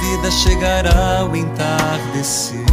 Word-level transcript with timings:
vida 0.00 0.30
chegará 0.30 1.24
o 1.24 1.36
entardecer. 1.36 2.64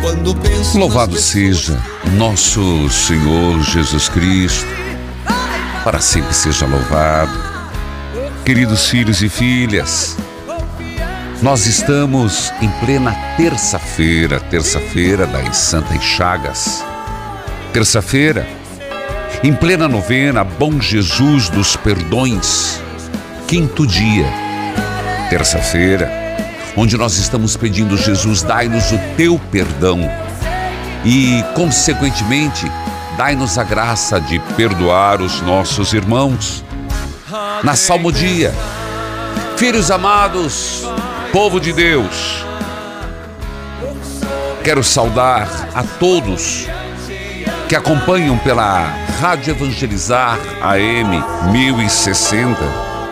Quando 0.00 0.34
penso 0.36 0.78
Louvado 0.78 1.16
seja 1.16 1.78
nosso 2.16 2.88
Senhor 2.90 3.62
Jesus 3.62 4.08
Cristo, 4.08 4.66
para 5.84 6.00
sempre 6.00 6.34
seja 6.34 6.66
louvado. 6.66 7.52
Queridos 8.44 8.88
filhos 8.88 9.22
e 9.22 9.28
filhas, 9.28 10.16
nós 11.40 11.66
estamos 11.66 12.52
em 12.60 12.68
plena 12.84 13.12
terça-feira, 13.36 14.38
terça-feira 14.38 15.26
das 15.26 15.56
Santas 15.56 16.02
Chagas. 16.02 16.84
Terça-feira, 17.72 18.46
em 19.42 19.52
plena 19.52 19.88
novena, 19.88 20.44
Bom 20.44 20.80
Jesus 20.80 21.48
dos 21.48 21.74
Perdões, 21.74 22.80
quinto 23.52 23.86
dia. 23.86 24.24
Terça-feira, 25.28 26.10
onde 26.74 26.96
nós 26.96 27.18
estamos 27.18 27.54
pedindo, 27.54 27.98
Jesus, 27.98 28.42
dai-nos 28.42 28.90
o 28.92 28.98
teu 29.14 29.38
perdão 29.50 30.00
e, 31.04 31.44
consequentemente, 31.54 32.64
dai-nos 33.14 33.58
a 33.58 33.62
graça 33.62 34.18
de 34.18 34.38
perdoar 34.56 35.20
os 35.20 35.42
nossos 35.42 35.92
irmãos. 35.92 36.64
Na 37.62 37.76
salmodia, 37.76 38.54
filhos 39.58 39.90
amados, 39.90 40.84
povo 41.30 41.60
de 41.60 41.74
Deus, 41.74 42.46
quero 44.64 44.82
saudar 44.82 45.46
a 45.74 45.82
todos 45.82 46.68
que 47.68 47.76
acompanham 47.76 48.38
pela 48.38 48.86
Rádio 49.20 49.50
Evangelizar 49.50 50.38
AM 50.62 51.22
1060, 51.52 52.91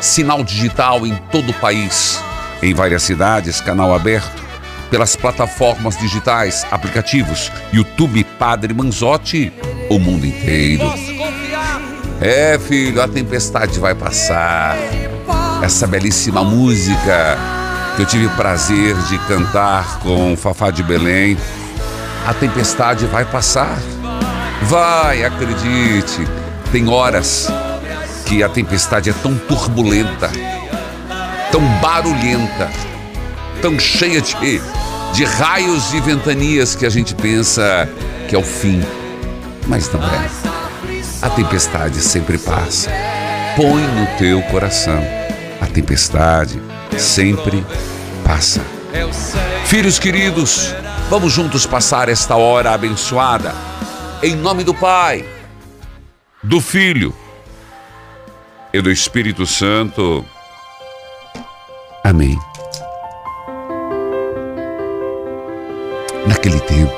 sinal 0.00 0.42
digital 0.44 1.06
em 1.06 1.14
todo 1.30 1.50
o 1.50 1.54
país, 1.54 2.22
em 2.62 2.74
várias 2.74 3.02
cidades, 3.02 3.60
canal 3.60 3.94
aberto, 3.94 4.42
pelas 4.90 5.14
plataformas 5.16 5.98
digitais, 5.98 6.66
aplicativos, 6.70 7.52
YouTube 7.72 8.24
Padre 8.38 8.72
Manzotti, 8.72 9.52
o 9.90 9.98
mundo 9.98 10.26
inteiro. 10.26 10.90
É, 12.20 12.58
filho, 12.58 13.00
a 13.00 13.06
tempestade 13.06 13.78
vai 13.78 13.94
passar. 13.94 14.76
Essa 15.62 15.86
belíssima 15.86 16.42
música 16.42 17.38
que 17.96 18.02
eu 18.02 18.06
tive 18.06 18.26
o 18.26 18.30
prazer 18.30 18.96
de 19.08 19.18
cantar 19.20 19.98
com 20.00 20.36
Fafá 20.36 20.70
de 20.70 20.82
Belém. 20.82 21.36
A 22.26 22.34
tempestade 22.34 23.06
vai 23.06 23.24
passar. 23.24 23.78
Vai, 24.62 25.24
acredite. 25.24 26.26
Tem 26.72 26.88
horas 26.88 27.48
que 28.28 28.42
a 28.42 28.48
tempestade 28.48 29.08
é 29.08 29.12
tão 29.14 29.34
turbulenta, 29.38 30.30
tão 31.50 31.62
barulhenta, 31.80 32.70
tão 33.62 33.78
cheia 33.78 34.20
de, 34.20 34.60
de 35.14 35.24
raios 35.24 35.94
e 35.94 36.00
ventanias 36.00 36.76
que 36.76 36.84
a 36.84 36.90
gente 36.90 37.14
pensa 37.14 37.88
que 38.28 38.36
é 38.36 38.38
o 38.38 38.42
fim. 38.42 38.84
Mas 39.66 39.90
não 39.90 40.02
é. 40.02 40.28
A 41.22 41.30
tempestade 41.30 42.00
sempre 42.00 42.36
passa. 42.36 42.90
Põe 43.56 43.82
no 43.82 44.06
teu 44.18 44.42
coração. 44.42 45.02
A 45.58 45.66
tempestade 45.66 46.60
sempre 46.98 47.64
passa. 48.22 48.60
Filhos 49.64 49.98
queridos, 49.98 50.74
vamos 51.08 51.32
juntos 51.32 51.64
passar 51.64 52.10
esta 52.10 52.36
hora 52.36 52.72
abençoada. 52.72 53.54
Em 54.22 54.36
nome 54.36 54.64
do 54.64 54.74
Pai, 54.74 55.24
do 56.42 56.60
Filho 56.60 57.14
e 58.72 58.80
do 58.80 58.90
Espírito 58.90 59.46
Santo. 59.46 60.24
Amém. 62.04 62.36
Naquele 66.26 66.60
tempo, 66.60 66.96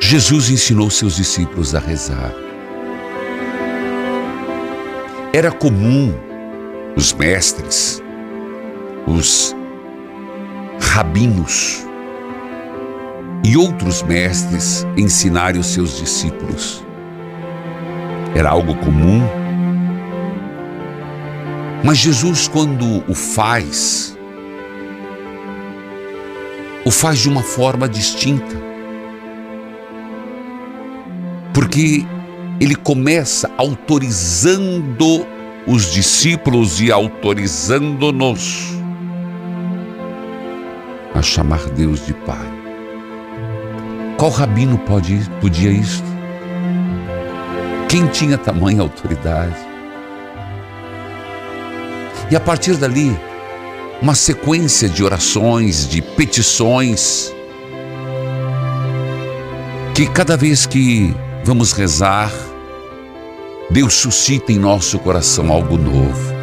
Jesus 0.00 0.50
ensinou 0.50 0.90
seus 0.90 1.16
discípulos 1.16 1.74
a 1.74 1.78
rezar. 1.78 2.32
Era 5.32 5.52
comum 5.52 6.14
os 6.96 7.12
mestres, 7.12 8.02
os 9.06 9.54
rabinos 10.80 11.85
e 13.44 13.56
outros 13.56 14.02
mestres 14.02 14.86
ensinarem 14.96 15.60
os 15.60 15.66
seus 15.66 15.98
discípulos. 15.98 16.84
Era 18.34 18.50
algo 18.50 18.74
comum. 18.76 19.22
Mas 21.84 21.98
Jesus, 21.98 22.48
quando 22.48 23.04
o 23.08 23.14
faz, 23.14 24.16
o 26.84 26.90
faz 26.90 27.20
de 27.20 27.28
uma 27.28 27.42
forma 27.42 27.88
distinta. 27.88 28.56
Porque 31.54 32.04
ele 32.60 32.74
começa 32.74 33.50
autorizando 33.56 35.26
os 35.66 35.92
discípulos 35.92 36.80
e 36.80 36.92
autorizando-nos 36.92 38.76
a 41.14 41.22
chamar 41.22 41.64
Deus 41.70 42.04
de 42.04 42.12
Pai. 42.12 42.55
Qual 44.16 44.30
rabino 44.30 44.78
pode, 44.78 45.28
podia 45.40 45.70
isto? 45.70 46.06
Quem 47.88 48.06
tinha 48.06 48.38
tamanha 48.38 48.80
autoridade? 48.80 49.54
E 52.30 52.34
a 52.34 52.40
partir 52.40 52.76
dali, 52.76 53.16
uma 54.00 54.14
sequência 54.14 54.88
de 54.88 55.04
orações, 55.04 55.86
de 55.86 56.00
petições, 56.00 57.32
Que 59.94 60.06
cada 60.06 60.36
vez 60.36 60.66
que 60.66 61.16
vamos 61.42 61.72
rezar, 61.72 62.30
Deus 63.70 63.94
suscita 63.94 64.52
em 64.52 64.58
nosso 64.58 64.98
coração 64.98 65.50
algo 65.50 65.78
novo. 65.78 66.34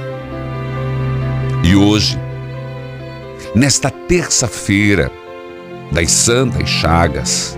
E 1.63 1.75
hoje, 1.75 2.19
nesta 3.53 3.91
terça-feira 3.91 5.11
das 5.91 6.11
Santas 6.11 6.67
Chagas, 6.67 7.55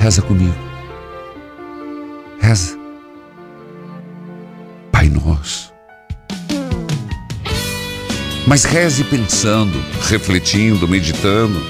reza 0.00 0.22
comigo. 0.22 0.54
Reza. 2.40 2.74
Pai 4.90 5.10
Nosso. 5.10 5.70
Mas 8.46 8.64
reze 8.64 9.04
pensando, 9.04 9.78
refletindo, 10.08 10.88
meditando, 10.88 11.60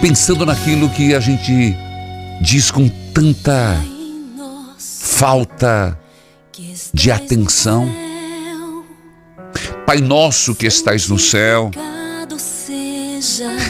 pensando 0.00 0.46
naquilo 0.46 0.88
que 0.88 1.14
a 1.14 1.20
gente 1.20 1.76
diz 2.40 2.70
com 2.70 2.88
tanta 2.88 3.78
falta 4.78 5.96
de 6.92 7.10
atenção. 7.10 7.86
Pai 9.84 9.98
nosso 9.98 10.54
que 10.54 10.66
estais 10.66 11.06
no 11.08 11.18
céu, 11.18 11.70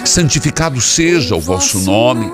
santificado 0.06 0.80
seja 0.80 1.34
o 1.34 1.40
vosso 1.40 1.80
nome. 1.80 2.30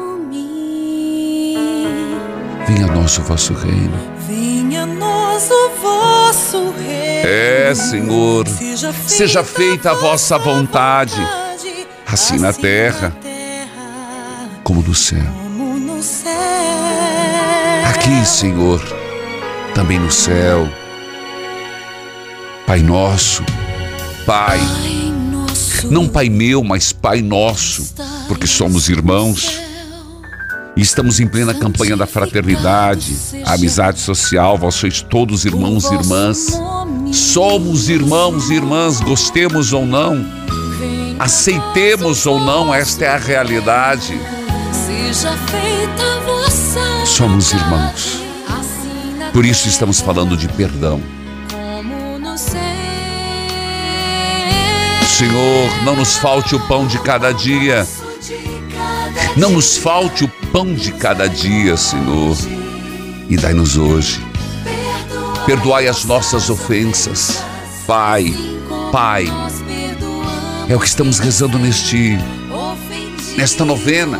Venha 2.66 2.86
nosso 2.86 3.22
vosso 3.22 3.54
reino. 3.54 3.98
Venha 4.26 4.86
nós 4.86 5.50
o 5.50 5.70
vosso 5.80 6.70
reino. 6.78 7.28
É, 7.28 7.74
Senhor, 7.74 8.46
seja 9.06 9.42
feita 9.42 9.92
a 9.92 9.94
vossa 9.94 10.38
vontade, 10.38 11.16
assim 12.06 12.38
na 12.38 12.52
terra 12.52 13.16
como 14.62 14.82
no 14.82 14.94
céu. 14.94 15.20
Aqui, 17.88 18.26
Senhor, 18.26 18.80
também 19.74 19.98
no 19.98 20.10
céu. 20.10 20.68
Pai 22.66 22.80
nosso, 22.80 23.44
Pai, 24.24 24.58
nosso, 24.58 24.91
não 25.90 26.08
Pai 26.08 26.28
meu, 26.28 26.62
mas 26.62 26.92
Pai 26.92 27.22
nosso, 27.22 27.94
porque 28.28 28.46
somos 28.46 28.88
irmãos 28.88 29.60
e 30.76 30.80
estamos 30.80 31.20
em 31.20 31.26
plena 31.26 31.52
campanha 31.52 31.96
da 31.96 32.06
fraternidade, 32.06 33.14
a 33.44 33.54
amizade 33.54 34.00
social. 34.00 34.56
Vós 34.56 34.74
sois 34.74 35.02
todos 35.02 35.44
irmãos 35.44 35.84
e 35.90 35.94
irmãs. 35.94 36.58
Somos 37.12 37.88
irmãos 37.88 38.50
e 38.50 38.54
irmãs, 38.54 39.00
gostemos 39.00 39.72
ou 39.72 39.84
não, 39.84 40.24
aceitemos 41.18 42.24
ou 42.24 42.40
não, 42.40 42.74
esta 42.74 43.04
é 43.04 43.08
a 43.08 43.18
realidade. 43.18 44.18
Somos 47.04 47.52
irmãos. 47.52 48.22
assim 48.48 49.30
Por 49.32 49.44
isso 49.44 49.68
estamos 49.68 50.00
falando 50.00 50.36
de 50.38 50.48
perdão. 50.48 51.02
Senhor, 55.12 55.84
não 55.84 55.94
nos 55.94 56.16
falte 56.16 56.56
o 56.56 56.60
pão 56.60 56.86
de 56.86 56.98
cada 56.98 57.32
dia. 57.32 57.86
Não 59.36 59.50
nos 59.50 59.76
falte 59.76 60.24
o 60.24 60.28
pão 60.50 60.72
de 60.72 60.90
cada 60.90 61.28
dia, 61.28 61.76
Senhor. 61.76 62.34
E 63.28 63.36
dai-nos 63.36 63.76
hoje. 63.76 64.24
Perdoai 65.44 65.86
as 65.86 66.06
nossas 66.06 66.48
ofensas. 66.48 67.44
Pai, 67.86 68.34
Pai, 68.90 69.26
é 70.66 70.74
o 70.74 70.80
que 70.80 70.86
estamos 70.86 71.18
rezando 71.18 71.58
neste 71.58 72.18
nesta 73.36 73.66
novena. 73.66 74.16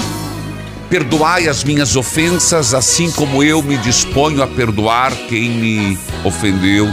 Perdoai 0.91 1.49
as 1.49 1.65
minhas 1.65 1.97
ofensas, 1.97 2.75
assim 2.75 3.11
como 3.11 3.43
eu 3.43 3.63
me 3.63 3.79
disponho 3.79 4.43
a 4.43 4.47
perdoar 4.47 5.11
quem 5.27 5.49
me 5.49 5.99
ofendeu. 6.23 6.87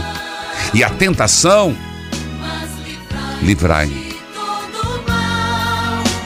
E 0.72 0.82
a 0.82 0.88
tentação, 0.88 1.76
livrai-me. 3.42 4.10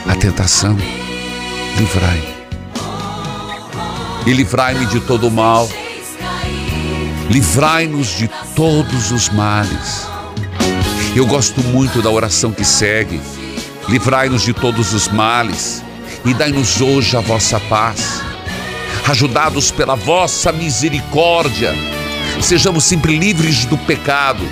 A 0.06 0.16
tentação, 0.16 0.76
livrai-me. 1.78 2.34
E 4.26 4.32
livrai-me 4.32 4.86
de 4.86 5.00
todo 5.00 5.28
o 5.28 5.30
mal. 5.30 5.68
Livrai-nos 7.30 8.08
de 8.08 8.28
todos 8.54 9.10
os 9.12 9.28
males. 9.28 10.06
Eu 11.14 11.26
gosto 11.26 11.62
muito 11.62 12.02
da 12.02 12.10
oração 12.10 12.52
que 12.52 12.64
segue. 12.64 13.20
Livrai-nos 13.88 14.42
de 14.42 14.52
todos 14.52 14.92
os 14.92 15.08
males 15.08 15.82
e 16.24 16.34
dai-nos 16.34 16.80
hoje 16.80 17.16
a 17.16 17.20
vossa 17.20 17.60
paz. 17.60 18.22
Ajudados 19.06 19.70
pela 19.70 19.94
vossa 19.94 20.50
misericórdia, 20.50 21.74
sejamos 22.40 22.84
sempre 22.84 23.18
livres 23.18 23.66
do 23.66 23.76
pecado 23.76 24.42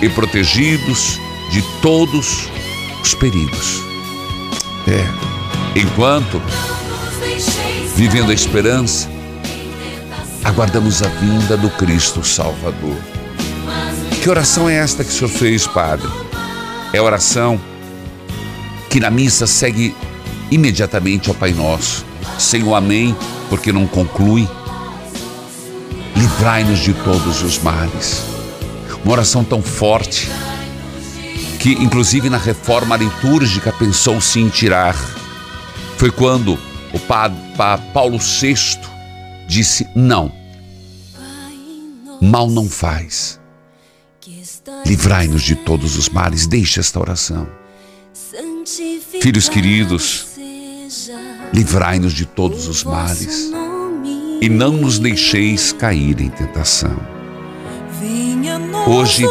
e 0.00 0.08
protegidos 0.08 1.20
de 1.50 1.62
todos 1.80 2.48
os 3.02 3.14
perigos. 3.14 3.82
É, 4.86 5.78
enquanto 5.78 6.40
vivendo 7.94 8.30
a 8.30 8.34
esperança, 8.34 9.08
aguardamos 10.44 11.02
a 11.02 11.08
vinda 11.08 11.56
do 11.56 11.68
Cristo 11.70 12.24
Salvador. 12.24 12.96
Que 14.22 14.30
oração 14.30 14.68
é 14.68 14.76
esta 14.76 15.02
que 15.02 15.10
o 15.10 15.12
Senhor 15.12 15.30
fez, 15.30 15.66
Padre? 15.66 16.08
É 16.92 16.98
a 16.98 17.02
oração 17.02 17.60
que 18.88 19.00
na 19.00 19.10
missa 19.10 19.46
segue 19.46 19.94
imediatamente 20.50 21.28
ao 21.28 21.34
Pai 21.34 21.52
Nosso, 21.52 22.04
sem 22.38 22.62
o 22.62 22.74
Amém, 22.74 23.16
porque 23.48 23.72
não 23.72 23.86
conclui. 23.86 24.48
Livrai-nos 26.16 26.78
de 26.78 26.94
todos 26.94 27.42
os 27.42 27.58
males. 27.58 28.22
Uma 29.04 29.12
oração 29.12 29.44
tão 29.44 29.62
forte 29.62 30.30
que, 31.58 31.72
inclusive 31.72 32.30
na 32.30 32.38
reforma 32.38 32.96
litúrgica, 32.96 33.72
pensou-se 33.72 34.38
em 34.38 34.48
tirar. 34.48 34.94
Foi 35.96 36.10
quando 36.10 36.58
o 36.92 36.98
Papa 37.00 37.78
Paulo 37.92 38.18
VI 38.18 38.78
disse: 39.46 39.86
não, 39.94 40.32
mal 42.20 42.48
não 42.48 42.68
faz. 42.68 43.38
Livrai-nos 44.86 45.42
de 45.42 45.56
todos 45.56 45.96
os 45.96 46.08
males. 46.08 46.46
Deixe 46.46 46.78
esta 46.78 47.00
oração. 47.00 47.48
Filhos 49.20 49.48
queridos, 49.48 50.26
livrai-nos 51.52 52.12
de 52.12 52.24
todos 52.24 52.68
os 52.68 52.84
males 52.84 53.50
e 54.40 54.48
não 54.48 54.72
nos 54.72 54.98
deixeis 54.98 55.72
cair 55.72 56.20
em 56.20 56.28
tentação. 56.28 56.96
Hoje, 58.86 59.26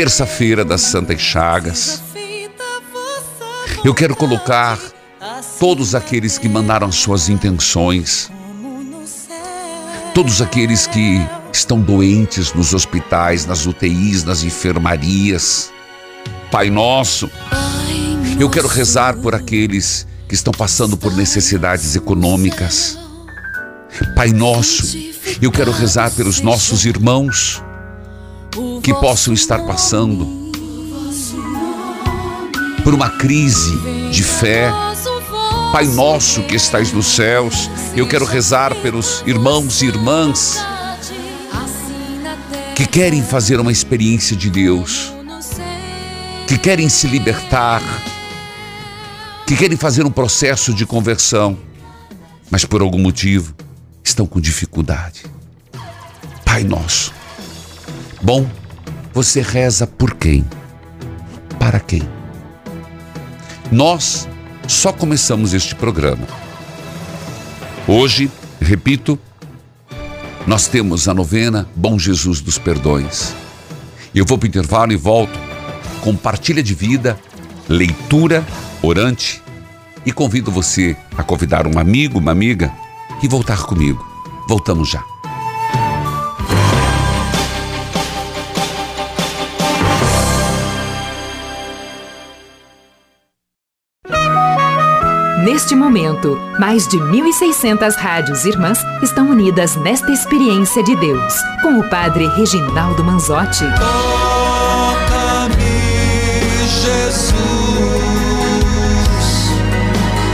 terça-feira 0.00 0.64
das 0.64 0.80
Santas 0.80 1.20
Chagas, 1.20 2.00
eu 3.84 3.92
quero 3.92 4.16
colocar 4.16 4.78
todos 5.58 5.94
aqueles 5.94 6.38
que 6.38 6.48
mandaram 6.48 6.90
suas 6.90 7.28
intenções, 7.28 8.32
todos 10.14 10.40
aqueles 10.40 10.86
que 10.86 11.20
estão 11.52 11.78
doentes 11.78 12.50
nos 12.54 12.72
hospitais, 12.72 13.44
nas 13.44 13.66
UTIs, 13.66 14.24
nas 14.24 14.42
enfermarias. 14.42 15.70
Pai 16.50 16.70
nosso, 16.70 17.30
eu 18.38 18.48
quero 18.48 18.68
rezar 18.68 19.18
por 19.18 19.34
aqueles 19.34 20.06
que 20.26 20.34
estão 20.34 20.54
passando 20.54 20.96
por 20.96 21.14
necessidades 21.14 21.94
econômicas. 21.94 22.98
Pai 24.16 24.32
nosso, 24.32 24.96
eu 25.42 25.52
quero 25.52 25.70
rezar 25.70 26.10
pelos 26.12 26.40
nossos 26.40 26.86
irmãos 26.86 27.62
que 28.82 28.92
possam 28.94 29.32
estar 29.34 29.60
passando 29.60 30.26
por 32.82 32.94
uma 32.94 33.10
crise 33.10 33.78
de 34.10 34.22
fé. 34.22 34.70
Pai 35.72 35.86
nosso 35.86 36.42
que 36.42 36.56
estais 36.56 36.92
nos 36.92 37.06
céus, 37.06 37.70
eu 37.96 38.08
quero 38.08 38.24
rezar 38.24 38.74
pelos 38.76 39.22
irmãos 39.26 39.82
e 39.82 39.86
irmãs 39.86 40.58
que 42.74 42.86
querem 42.86 43.22
fazer 43.22 43.60
uma 43.60 43.70
experiência 43.70 44.34
de 44.34 44.50
Deus, 44.50 45.12
que 46.48 46.58
querem 46.58 46.88
se 46.88 47.06
libertar, 47.06 47.82
que 49.46 49.54
querem 49.54 49.76
fazer 49.76 50.04
um 50.06 50.10
processo 50.10 50.72
de 50.72 50.86
conversão, 50.86 51.58
mas 52.50 52.64
por 52.64 52.80
algum 52.80 52.98
motivo 52.98 53.54
estão 54.02 54.26
com 54.26 54.40
dificuldade. 54.40 55.24
Pai 56.44 56.64
nosso, 56.64 57.12
bom, 58.22 58.46
você 59.12 59.40
reza 59.40 59.86
por 59.86 60.14
quem? 60.14 60.44
Para 61.58 61.80
quem? 61.80 62.02
Nós 63.70 64.28
só 64.66 64.92
começamos 64.92 65.52
este 65.54 65.74
programa. 65.74 66.26
Hoje, 67.86 68.30
repito, 68.60 69.18
nós 70.46 70.66
temos 70.68 71.08
a 71.08 71.14
novena 71.14 71.68
Bom 71.74 71.98
Jesus 71.98 72.40
dos 72.40 72.58
Perdões. 72.58 73.34
Eu 74.14 74.24
vou 74.24 74.38
para 74.38 74.46
o 74.46 74.48
intervalo 74.48 74.92
e 74.92 74.96
volto 74.96 75.38
com 76.00 76.16
partilha 76.16 76.62
de 76.62 76.74
vida, 76.74 77.18
leitura 77.68 78.44
orante 78.82 79.42
E 80.04 80.12
convido 80.12 80.50
você 80.50 80.96
a 81.16 81.22
convidar 81.22 81.66
um 81.66 81.78
amigo, 81.78 82.18
uma 82.18 82.32
amiga 82.32 82.72
e 83.22 83.28
voltar 83.28 83.62
comigo. 83.64 84.04
Voltamos 84.48 84.88
já. 84.88 85.09
Neste 95.60 95.76
momento, 95.76 96.40
mais 96.58 96.88
de 96.88 96.96
1.600 96.96 97.94
rádios 97.94 98.46
irmãs 98.46 98.78
estão 99.02 99.28
unidas 99.28 99.76
nesta 99.76 100.10
experiência 100.10 100.82
de 100.82 100.96
Deus, 100.96 101.34
com 101.60 101.78
o 101.78 101.86
Padre 101.90 102.26
Reginaldo 102.28 103.04
Manzotti. 103.04 103.66
Toca-me, 103.78 105.52
Jesus, 106.66 107.34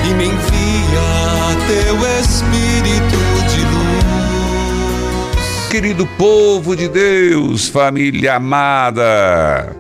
e 0.09 0.15
me 0.15 0.27
envia 0.27 1.57
teu 1.67 1.97
Espírito 2.21 3.19
de 3.49 3.65
luz. 3.65 5.67
Querido 5.69 6.07
povo 6.17 6.77
de 6.77 6.89
Deus, 6.89 7.67
família 7.67 8.37
amada, 8.37 9.77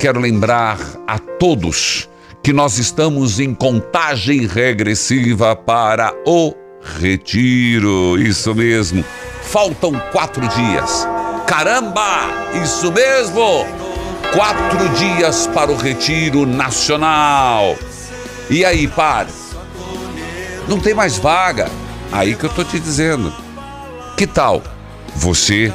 quero 0.00 0.20
lembrar 0.20 0.78
a 1.06 1.18
todos 1.18 2.08
que 2.46 2.52
nós 2.52 2.78
estamos 2.78 3.40
em 3.40 3.52
contagem 3.52 4.46
regressiva 4.46 5.56
para 5.56 6.14
o 6.24 6.54
retiro. 6.80 8.16
Isso 8.16 8.54
mesmo. 8.54 9.04
Faltam 9.42 10.00
quatro 10.12 10.46
dias. 10.46 11.08
Caramba! 11.44 12.28
Isso 12.62 12.92
mesmo! 12.92 13.66
Quatro 14.32 14.88
dias 14.90 15.48
para 15.48 15.72
o 15.72 15.76
retiro 15.76 16.46
nacional. 16.46 17.76
E 18.48 18.64
aí, 18.64 18.86
padre? 18.86 19.34
Não 20.68 20.78
tem 20.78 20.94
mais 20.94 21.18
vaga. 21.18 21.68
Aí 22.12 22.36
que 22.36 22.44
eu 22.44 22.50
tô 22.50 22.62
te 22.62 22.78
dizendo. 22.78 23.34
Que 24.16 24.24
tal 24.24 24.62
você 25.16 25.74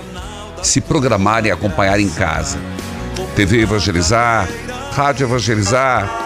se 0.64 0.80
programar 0.80 1.46
e 1.46 1.52
acompanhar 1.52 2.00
em 2.00 2.10
casa? 2.10 2.58
TV 3.36 3.64
Evangelizar, 3.64 4.48
Rádio 4.94 5.26
Evangelizar, 5.26 6.21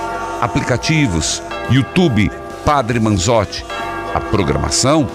aplicativos, 0.46 1.42
YouTube, 1.72 2.32
Padre 2.64 3.00
Manzotti. 3.00 3.66
A 4.14 4.20
programação? 4.20 5.10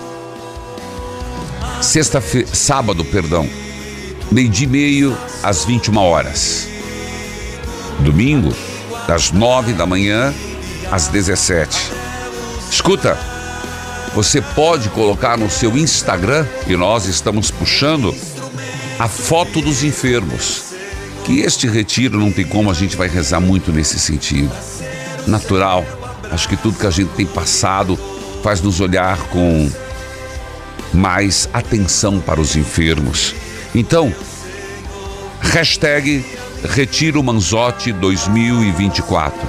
Sexta 1.80 2.22
sábado, 2.52 3.04
perdão, 3.04 3.48
meio-dia 4.30 4.66
e 4.66 4.70
meio 4.70 5.18
às 5.42 5.64
21 5.64 5.96
horas. 5.96 6.68
Domingo, 8.00 8.52
das 9.06 9.30
9 9.30 9.72
da 9.72 9.86
manhã 9.86 10.34
às 10.90 11.06
17. 11.06 11.92
Escuta, 12.70 13.16
você 14.14 14.42
pode 14.42 14.88
colocar 14.90 15.38
no 15.38 15.48
seu 15.48 15.78
Instagram, 15.78 16.44
e 16.66 16.76
nós 16.76 17.06
estamos 17.06 17.50
puxando, 17.50 18.14
a 18.98 19.08
foto 19.08 19.62
dos 19.62 19.84
enfermos. 19.84 20.64
Que 21.24 21.40
este 21.40 21.68
retiro 21.68 22.18
não 22.18 22.32
tem 22.32 22.44
como 22.44 22.70
a 22.70 22.74
gente 22.74 22.96
vai 22.96 23.06
rezar 23.06 23.40
muito 23.40 23.70
nesse 23.70 23.98
sentido 23.98 24.50
natural. 25.26 25.84
Acho 26.30 26.48
que 26.48 26.56
tudo 26.56 26.78
que 26.78 26.86
a 26.86 26.90
gente 26.90 27.10
tem 27.10 27.26
passado 27.26 27.98
faz 28.42 28.60
nos 28.60 28.80
olhar 28.80 29.18
com 29.28 29.70
mais 30.92 31.48
atenção 31.52 32.20
para 32.20 32.40
os 32.40 32.56
enfermos. 32.56 33.34
Então, 33.74 34.12
hashtag 35.40 36.24
Retiro 36.64 37.22
Manzotti 37.22 37.92
2024. 37.92 39.40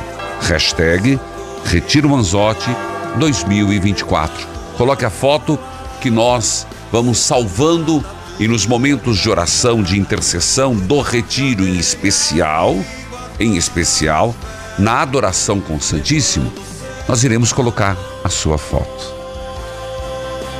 Hashtag 0.42 1.20
Retiro 1.66 2.10
Manzotti 2.10 2.70
2024. 3.18 4.48
Coloque 4.78 5.06
a 5.06 5.10
foto 5.10 5.60
que 6.00 6.10
nós 6.10 6.66
vamos 6.92 7.20
salvando 7.20 8.04
e 8.40 8.48
nos 8.48 8.66
momentos 8.66 9.18
de 9.18 9.30
oração, 9.30 9.84
de 9.84 10.00
intercessão 10.00 10.76
do 10.76 11.00
retiro 11.00 11.68
em 11.68 11.78
especial, 11.78 12.76
em 13.40 13.56
especial, 13.56 14.36
na 14.80 15.02
adoração 15.02 15.60
com 15.60 15.76
o 15.76 15.82
Santíssimo, 15.82 16.52
nós 17.08 17.24
iremos 17.24 17.52
colocar 17.52 17.98
a 18.24 18.30
sua 18.30 18.58
foto. 18.58 19.14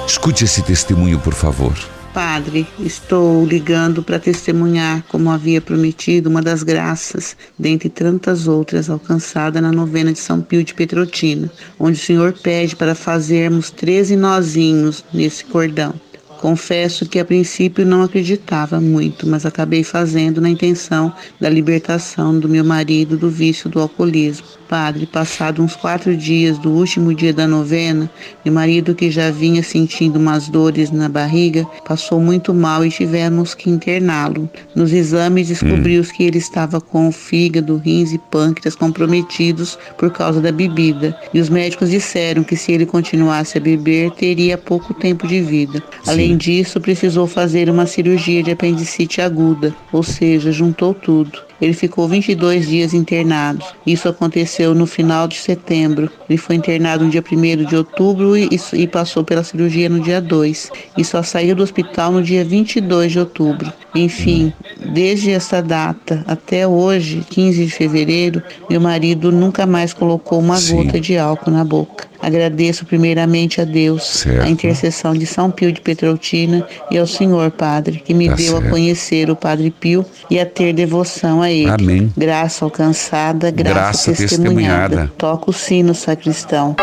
Escute 0.06 0.44
esse 0.44 0.62
testemunho, 0.62 1.20
por 1.20 1.34
favor. 1.34 1.74
Padre, 2.14 2.68
estou 2.80 3.46
ligando 3.46 4.04
para 4.04 4.20
testemunhar, 4.20 5.02
como 5.08 5.32
havia 5.32 5.62
prometido, 5.62 6.30
uma 6.30 6.42
das 6.42 6.62
graças, 6.62 7.38
dentre 7.58 7.88
tantas 7.88 8.50
outras, 8.50 8.90
alcançada 8.90 9.62
na 9.62 9.72
novena 9.72 10.12
de 10.12 10.20
São 10.20 10.42
Pio 10.42 10.62
de 10.62 10.74
Petrotina, 10.74 11.50
onde 11.80 11.98
o 11.98 12.04
Senhor 12.04 12.34
pede 12.34 12.76
para 12.76 12.96
fazermos 12.96 13.70
13 13.70 14.18
nozinhos 14.18 15.06
nesse 15.14 15.46
cordão. 15.46 15.94
Confesso 16.42 17.06
que 17.06 17.20
a 17.20 17.24
princípio 17.24 17.86
não 17.86 18.02
acreditava 18.02 18.82
muito, 18.82 19.28
mas 19.28 19.46
acabei 19.46 19.84
fazendo 19.84 20.42
na 20.42 20.50
intenção 20.50 21.14
da 21.40 21.48
libertação 21.48 22.40
do 22.40 22.50
meu 22.50 22.66
marido 22.66 23.16
do 23.16 23.30
vício 23.30 23.70
do 23.70 23.80
alcoolismo. 23.80 24.48
Padre, 24.68 25.06
passado 25.06 25.62
uns 25.62 25.76
quatro 25.76 26.16
dias 26.16 26.58
do 26.58 26.72
último 26.72 27.14
dia 27.14 27.34
da 27.34 27.46
novena, 27.46 28.10
meu 28.44 28.54
marido, 28.54 28.96
que 28.96 29.12
já 29.12 29.30
vinha 29.30 29.62
sentindo 29.62 30.18
umas 30.18 30.48
dores 30.48 30.90
na 30.90 31.10
barriga, 31.10 31.68
passou 31.86 32.22
muito 32.22 32.54
mal 32.54 32.84
e 32.86 32.90
tivemos 32.90 33.54
que 33.54 33.70
interná-lo. 33.70 34.50
Nos 34.74 34.94
exames 34.94 35.50
descobriu-se 35.50 36.12
hum. 36.12 36.16
que 36.16 36.24
ele 36.24 36.38
estava 36.38 36.80
com 36.80 37.10
o 37.10 37.12
fígado, 37.12 37.76
rins 37.76 38.14
e 38.14 38.18
pâncreas 38.18 38.74
comprometidos 38.74 39.78
por 39.98 40.10
causa 40.10 40.40
da 40.40 40.54
bebida. 40.54 41.16
E 41.34 41.40
os 41.40 41.50
médicos 41.50 41.92
disseram 41.92 42.44
que 42.44 42.56
se 42.56 42.72
ele 42.72 42.86
continuasse 42.86 43.58
a 43.58 43.62
beber, 43.62 44.10
teria 44.12 44.58
pouco 44.58 44.94
tempo 44.94 45.28
de 45.28 45.42
vida. 45.42 45.84
Sim. 46.04 46.31
Além 46.32 46.38
disso, 46.38 46.80
precisou 46.80 47.28
fazer 47.28 47.70
uma 47.70 47.86
cirurgia 47.86 48.42
de 48.42 48.52
apendicite 48.52 49.20
aguda, 49.20 49.76
ou 49.92 50.02
seja, 50.02 50.50
juntou 50.50 50.94
tudo. 50.94 51.51
Ele 51.62 51.74
ficou 51.74 52.08
22 52.08 52.68
dias 52.68 52.94
internado. 52.94 53.64
Isso 53.86 54.10
aconteceu 54.10 54.74
no 54.74 54.88
final 54.88 55.28
de 55.28 55.36
setembro. 55.36 56.10
Ele 56.30 56.38
foi 56.38 56.56
internado 56.56 57.06
no 57.06 57.12
dia 57.12 57.24
1 57.24 57.66
de 57.66 57.76
outubro 57.76 58.36
e, 58.36 58.50
e 58.74 58.88
passou 58.88 59.24
pela 59.24 59.44
cirurgia 59.44 59.88
no 59.88 60.00
dia 60.00 60.20
2. 60.20 60.72
E 60.98 61.04
só 61.04 61.22
saiu 61.22 61.56
do 61.56 61.64
hospital 61.64 62.12
no 62.12 62.24
dia 62.24 62.44
22 62.44 63.12
de 63.12 63.20
outubro. 63.20 63.72
Enfim, 63.94 64.54
desde 64.94 65.32
essa 65.32 65.62
data 65.62 66.24
até 66.26 66.66
hoje, 66.66 67.26
15 67.30 67.66
de 67.66 67.72
fevereiro, 67.72 68.42
meu 68.70 68.80
marido 68.80 69.32
nunca 69.32 69.66
mais 69.66 69.94
colocou 69.94 70.40
uma 70.40 70.58
Sim. 70.58 70.78
gota 70.78 71.00
de 71.00 71.18
álcool 71.18 71.52
na 71.52 71.64
boca. 71.64 72.12
Agradeço 72.22 72.86
primeiramente 72.86 73.60
a 73.60 73.66
Deus, 73.66 74.04
certo. 74.04 74.44
a 74.44 74.50
intercessão 74.50 75.14
de 75.14 75.26
São 75.26 75.50
Pio 75.50 75.72
de 75.72 75.82
Petrotina 75.82 76.68
e 76.92 76.98
ao 76.98 77.08
Senhor 77.08 77.50
Padre, 77.50 78.02
que 78.06 78.14
me 78.14 78.30
tá 78.30 78.36
deu 78.36 78.54
certo. 78.54 78.68
a 78.68 78.70
conhecer 78.70 79.30
o 79.32 79.36
Padre 79.36 79.72
Pio 79.72 80.06
e 80.30 80.40
a 80.40 80.46
ter 80.46 80.72
devoção 80.72 81.42
a 81.42 81.51
ele. 81.52 81.70
Amém. 81.70 82.14
Graça 82.18 82.66
alcançada, 82.66 83.52
graça, 83.52 83.74
graça 83.74 84.12
testemunhada. 84.14 84.90
testemunhada. 84.90 85.14
Toca 85.18 85.50
o 85.50 85.54
sino, 85.54 85.94
sacristão. 85.94 86.76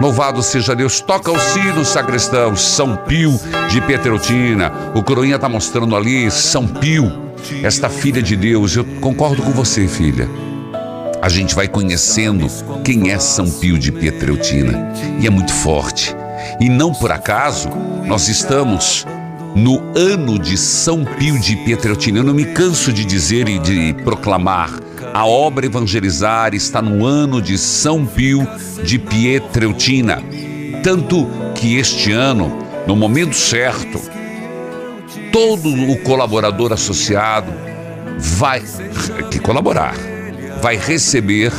Louvado 0.00 0.42
seja 0.42 0.76
Deus, 0.76 1.00
toca 1.00 1.32
o 1.32 1.38
sino, 1.38 1.84
sacristão, 1.84 2.54
São 2.54 2.96
Pio 2.96 3.38
de 3.70 3.80
Petrotina. 3.80 4.70
O 4.94 5.02
coroinha 5.02 5.36
está 5.36 5.48
mostrando 5.48 5.96
ali 5.96 6.30
São 6.30 6.66
Pio, 6.66 7.10
esta 7.62 7.88
filha 7.88 8.22
de 8.22 8.36
Deus. 8.36 8.76
Eu 8.76 8.84
concordo 9.00 9.42
com 9.42 9.52
você, 9.52 9.88
filha 9.88 10.28
a 11.26 11.28
gente 11.28 11.56
vai 11.56 11.66
conhecendo 11.66 12.46
quem 12.84 13.10
é 13.10 13.18
São 13.18 13.50
Pio 13.50 13.76
de 13.76 13.90
Pietreutina. 13.90 14.92
E 15.18 15.26
é 15.26 15.30
muito 15.30 15.52
forte. 15.52 16.14
E 16.60 16.68
não 16.68 16.92
por 16.92 17.10
acaso, 17.10 17.68
nós 18.04 18.28
estamos 18.28 19.04
no 19.56 19.82
ano 19.96 20.38
de 20.38 20.58
São 20.58 21.02
Pio 21.02 21.40
de 21.40 21.56
Pietreutina. 21.56 22.18
Eu 22.18 22.24
não 22.24 22.34
me 22.34 22.44
canso 22.44 22.92
de 22.92 23.06
dizer 23.06 23.48
e 23.48 23.58
de 23.58 23.94
proclamar. 24.04 24.70
A 25.14 25.24
obra 25.26 25.64
Evangelizar 25.64 26.54
está 26.54 26.82
no 26.82 27.06
ano 27.06 27.40
de 27.40 27.56
São 27.56 28.04
Pio 28.04 28.46
de 28.84 28.98
Pietreutina. 28.98 30.22
Tanto 30.82 31.26
que 31.54 31.76
este 31.76 32.12
ano, 32.12 32.58
no 32.86 32.94
momento 32.94 33.34
certo, 33.34 33.98
todo 35.32 35.70
o 35.70 35.96
colaborador 36.02 36.74
associado 36.74 37.50
vai 38.18 38.62
que 39.30 39.38
colaborar 39.38 39.94
vai 40.60 40.76
receber 40.76 41.52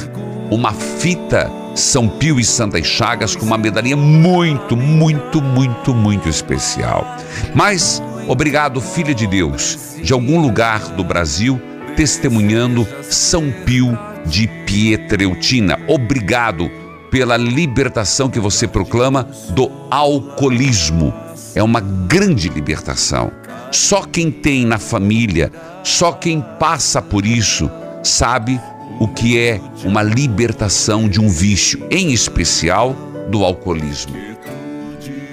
uma 0.50 0.74
fita 0.74 1.52
São 1.78 2.10
Pio 2.10 2.40
e 2.40 2.44
Santas 2.44 2.88
Chagas 2.88 3.36
com 3.36 3.46
uma 3.46 3.58
medalhinha 3.58 3.96
muito, 3.96 4.76
muito, 4.76 5.40
muito, 5.40 5.94
muito 5.94 6.28
especial. 6.28 7.06
Mas, 7.54 8.02
obrigado, 8.28 8.82
filha 8.82 9.14
de 9.14 9.28
Deus, 9.28 9.96
de 10.02 10.12
algum 10.12 10.42
lugar 10.42 10.80
do 10.96 11.04
Brasil, 11.04 11.62
testemunhando 11.96 12.86
São 13.04 13.52
Pio 13.64 13.98
de 14.26 14.48
Pietreutina. 14.66 15.80
Obrigado 15.88 16.70
pela 17.12 17.38
libertação 17.38 18.28
que 18.28 18.40
você 18.40 18.68
proclama 18.68 19.30
do 19.52 19.72
alcoolismo. 19.92 21.14
É 21.54 21.62
uma 21.62 21.80
grande 21.80 22.50
libertação. 22.50 23.32
Só 23.72 24.02
quem 24.02 24.32
tem 24.32 24.66
na 24.66 24.80
família, 24.80 25.52
só 25.84 26.12
quem 26.12 26.44
passa 26.60 27.04
por 27.04 27.24
isso, 27.24 27.70
sabe 28.04 28.60
o 29.00 29.08
que 29.08 29.40
é 29.40 29.60
uma 29.84 30.02
libertação 30.02 31.08
de 31.08 31.20
um 31.20 31.30
vício, 31.30 31.88
em 31.92 32.12
especial 32.12 32.94
do 33.30 33.44
alcoolismo. 33.44 34.16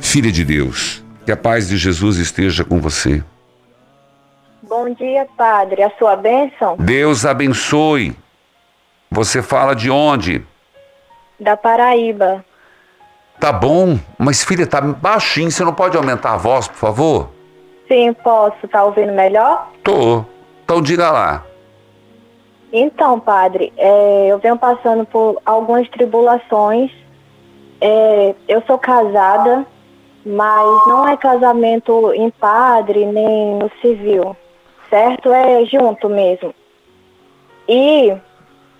Filha 0.00 0.30
de 0.30 0.44
Deus, 0.44 1.04
que 1.24 1.32
a 1.32 1.36
paz 1.36 1.68
de 1.68 1.76
Jesus 1.76 2.18
esteja 2.18 2.64
com 2.64 2.80
você. 2.80 3.22
Bom 4.62 4.92
dia, 4.94 5.26
padre. 5.36 5.82
A 5.82 5.90
sua 5.98 6.16
bênção? 6.16 6.76
Deus 6.78 7.24
abençoe. 7.24 8.16
Você 9.10 9.42
fala 9.42 9.74
de 9.74 9.90
onde? 9.90 10.44
Da 11.38 11.56
Paraíba. 11.56 12.44
Tá 13.38 13.52
bom, 13.52 13.98
mas 14.18 14.44
filha, 14.44 14.66
tá 14.66 14.80
baixinho, 14.80 15.50
você 15.50 15.64
não 15.64 15.74
pode 15.74 15.96
aumentar 15.96 16.34
a 16.34 16.36
voz, 16.36 16.68
por 16.68 16.76
favor? 16.76 17.30
Sim, 17.88 18.12
posso. 18.14 18.66
Tá 18.68 18.84
ouvindo 18.84 19.12
melhor? 19.12 19.70
Tô. 19.82 20.24
Então 20.64 20.80
diga 20.80 21.10
lá. 21.10 21.44
Então, 22.76 23.20
padre, 23.20 23.72
é, 23.76 24.26
eu 24.26 24.38
venho 24.40 24.58
passando 24.58 25.06
por 25.06 25.40
algumas 25.46 25.88
tribulações. 25.90 26.90
É, 27.80 28.34
eu 28.48 28.60
sou 28.66 28.76
casada, 28.76 29.64
mas 30.26 30.86
não 30.88 31.06
é 31.06 31.16
casamento 31.16 32.12
em 32.12 32.30
padre 32.30 33.06
nem 33.06 33.54
no 33.54 33.70
civil, 33.80 34.36
certo? 34.90 35.32
É 35.32 35.64
junto 35.66 36.08
mesmo. 36.08 36.52
E 37.68 38.12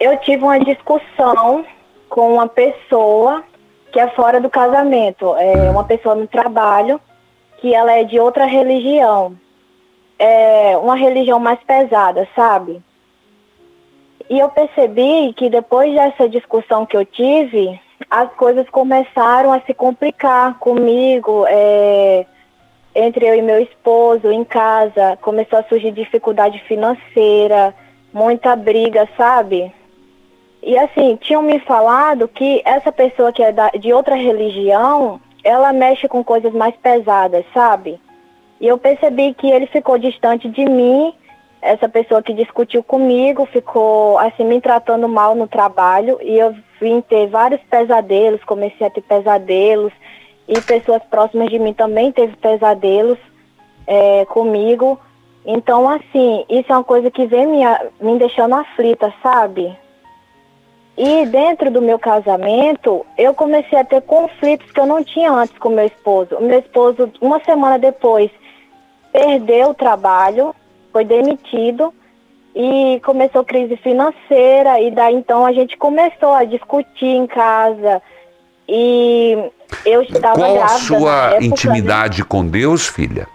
eu 0.01 0.17
tive 0.23 0.43
uma 0.43 0.59
discussão 0.59 1.65
com 2.09 2.35
uma 2.35 2.49
pessoa 2.49 3.45
que 3.93 4.01
é 4.01 4.09
fora 4.09 4.41
do 4.41 4.51
casamento, 4.51 5.37
é 5.37 5.71
uma 5.71 5.85
pessoa 5.85 6.17
no 6.17 6.27
trabalho 6.27 7.01
que 7.59 7.73
ela 7.73 7.93
é 7.93 8.03
de 8.03 8.19
outra 8.19 8.45
religião, 8.45 9.39
é 10.19 10.77
uma 10.79 10.97
religião 10.97 11.39
mais 11.39 11.61
pesada, 11.63 12.27
sabe? 12.35 12.83
E 14.29 14.39
eu 14.39 14.49
percebi 14.49 15.33
que 15.35 15.51
depois 15.51 15.95
dessa 15.95 16.29
discussão 16.29 16.87
que 16.87 16.97
eu 16.97 17.05
tive, 17.05 17.79
as 18.11 18.33
coisas 18.35 18.69
começaram 18.71 19.53
a 19.53 19.61
se 19.61 19.75
complicar 19.75 20.59
comigo, 20.59 21.45
é, 21.49 22.25
entre 22.95 23.27
eu 23.27 23.35
e 23.35 23.43
meu 23.43 23.61
esposo, 23.61 24.31
em 24.31 24.45
casa. 24.45 25.19
Começou 25.21 25.59
a 25.59 25.65
surgir 25.65 25.93
dificuldade 25.93 26.59
financeira, 26.61 27.75
muita 28.13 28.57
briga, 28.57 29.09
sabe? 29.17 29.73
E 30.63 30.79
assim, 30.79 31.17
tinham 31.17 31.43
me 31.43 31.59
falado 31.59 32.27
que 32.27 32.63
essa 32.65 32.91
pessoa 32.91 33.33
que 33.33 33.43
é 33.43 33.53
da, 33.53 33.69
de 33.71 33.93
outra 33.93 34.15
religião, 34.15 35.21
ela 35.43 35.73
mexe 35.73 36.09
com 36.09 36.25
coisas 36.25 36.53
mais 36.55 36.75
pesadas, 36.77 37.45
sabe? 37.53 38.01
E 38.59 38.67
eu 38.67 38.79
percebi 38.79 39.35
que 39.35 39.51
ele 39.51 39.67
ficou 39.67 39.99
distante 39.99 40.49
de 40.49 40.65
mim, 40.65 41.13
essa 41.65 41.89
pessoa 41.89 42.23
que 42.23 42.35
discutiu 42.35 42.83
comigo 42.83 43.47
ficou 43.47 44.19
assim 44.19 44.45
me 44.45 44.61
tratando 44.61 45.09
mal 45.09 45.35
no 45.35 45.49
trabalho 45.49 46.19
e 46.21 46.39
eu 46.39 46.55
vim 46.79 47.01
ter 47.01 47.27
vários 47.29 47.61
pesadelos, 47.63 48.45
comecei 48.45 48.87
a 48.87 48.91
ter 48.91 49.01
pesadelos 49.01 49.91
e 50.47 50.61
pessoas 50.61 51.03
próximas 51.05 51.49
de 51.49 51.59
mim 51.59 51.73
também 51.73 52.13
teve 52.13 52.37
pesadelos 52.37 53.19
é, 53.87 54.27
comigo. 54.27 55.01
Então, 55.47 55.89
assim, 55.89 56.45
isso 56.51 56.71
é 56.71 56.77
uma 56.77 56.85
coisa 56.85 57.11
que 57.11 57.25
vem 57.25 57.47
me, 57.47 57.63
me 57.99 58.19
deixando 58.19 58.55
aflita, 58.55 59.13
sabe? 59.23 59.75
E 60.99 61.25
dentro 61.25 61.71
do 61.71 61.81
meu 61.81 61.99
casamento, 61.99 63.07
eu 63.17 63.33
comecei 63.33 63.79
a 63.79 63.85
ter 63.85 64.03
conflitos 64.03 64.71
que 64.71 64.81
eu 64.81 64.87
não 64.87 65.03
tinha 65.03 65.33
antes 65.33 65.57
com 65.59 65.71
meu 65.71 65.87
esposo. 65.87 66.37
O 66.37 66.43
meu 66.43 66.59
esposo, 66.59 67.11
uma 67.23 67.43
semana 67.43 67.79
depois, 67.79 68.31
perdeu 69.11 69.71
o 69.71 69.75
trabalho, 69.75 70.55
foi 70.95 71.05
demitido 71.05 71.93
e 72.55 73.01
começou 73.05 73.45
crise 73.45 73.77
financeira 73.79 74.81
e 74.81 74.93
daí 74.93 75.17
então 75.17 75.45
a 75.45 75.53
gente 75.53 75.77
começou 75.77 76.33
a 76.33 76.45
discutir 76.45 77.07
em 77.07 77.27
casa 77.27 78.01
e 78.69 79.51
eu 79.85 80.03
estava 80.03 80.37
Qual 80.37 80.63
a 80.63 80.69
sua 80.69 81.31
época, 81.31 81.45
intimidade 81.45 82.25
com 82.25 82.47
Deus, 82.47 82.87
filha? 82.87 83.27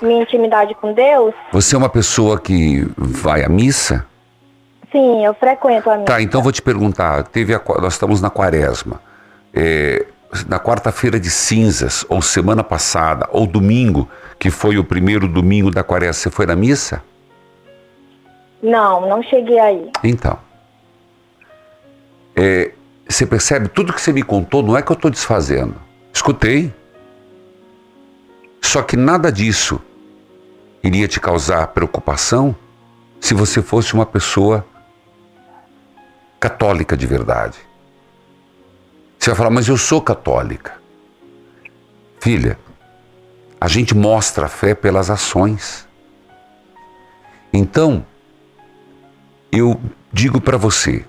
Minha 0.00 0.22
intimidade 0.22 0.72
com 0.76 0.92
Deus? 0.92 1.34
Você 1.50 1.74
é 1.74 1.78
uma 1.78 1.88
pessoa 1.88 2.38
que 2.38 2.88
vai 2.96 3.42
à 3.42 3.48
missa? 3.48 4.06
Sim, 4.92 5.24
eu 5.24 5.34
frequento 5.34 5.90
a 5.90 5.94
minha. 5.94 6.06
Tá, 6.06 6.22
então 6.22 6.40
vou 6.40 6.52
te 6.52 6.62
perguntar. 6.62 7.24
Teve 7.24 7.54
a, 7.54 7.60
nós 7.80 7.94
estamos 7.94 8.22
na 8.22 8.30
quaresma. 8.30 9.02
É, 9.52 10.06
na 10.48 10.58
quarta-feira 10.58 11.18
de 11.18 11.28
cinzas, 11.28 12.06
ou 12.08 12.22
semana 12.22 12.64
passada, 12.64 13.28
ou 13.30 13.46
domingo, 13.46 14.08
que 14.40 14.50
foi 14.50 14.78
o 14.78 14.82
primeiro 14.82 15.28
domingo 15.28 15.70
da 15.70 15.84
quaresma, 15.84 16.14
você 16.14 16.30
foi 16.30 16.46
na 16.46 16.56
missa? 16.56 17.04
Não, 18.62 19.06
não 19.06 19.22
cheguei 19.22 19.58
aí. 19.58 19.90
Então. 20.02 20.38
É, 22.34 22.72
você 23.06 23.26
percebe, 23.26 23.68
tudo 23.68 23.92
que 23.92 24.00
você 24.00 24.14
me 24.14 24.22
contou 24.22 24.62
não 24.62 24.78
é 24.78 24.80
que 24.80 24.90
eu 24.90 24.94
estou 24.94 25.10
desfazendo. 25.10 25.74
Escutei. 26.10 26.72
Só 28.62 28.82
que 28.82 28.96
nada 28.96 29.30
disso 29.30 29.78
iria 30.82 31.06
te 31.06 31.20
causar 31.20 31.66
preocupação 31.68 32.56
se 33.20 33.34
você 33.34 33.60
fosse 33.60 33.92
uma 33.92 34.06
pessoa 34.06 34.64
católica 36.38 36.96
de 36.96 37.06
verdade. 37.06 37.58
Você 39.18 39.28
vai 39.30 39.36
falar, 39.36 39.50
mas 39.50 39.68
eu 39.68 39.76
sou 39.76 40.00
católica. 40.00 40.80
Filha, 42.18 42.58
a 43.60 43.68
gente 43.68 43.94
mostra 43.94 44.46
a 44.46 44.48
fé 44.48 44.74
pelas 44.74 45.10
ações. 45.10 45.86
Então, 47.52 48.06
eu 49.52 49.78
digo 50.10 50.40
para 50.40 50.56
você, 50.56 51.04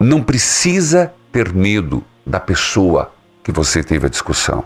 não 0.00 0.22
precisa 0.22 1.14
ter 1.30 1.52
medo 1.52 2.02
da 2.26 2.40
pessoa 2.40 3.14
que 3.44 3.52
você 3.52 3.84
teve 3.84 4.06
a 4.06 4.10
discussão. 4.10 4.64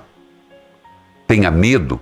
Tenha 1.26 1.50
medo 1.50 2.00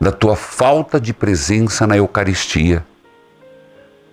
da 0.00 0.10
tua 0.10 0.34
falta 0.34 1.00
de 1.00 1.12
presença 1.12 1.86
na 1.86 1.96
Eucaristia, 1.96 2.84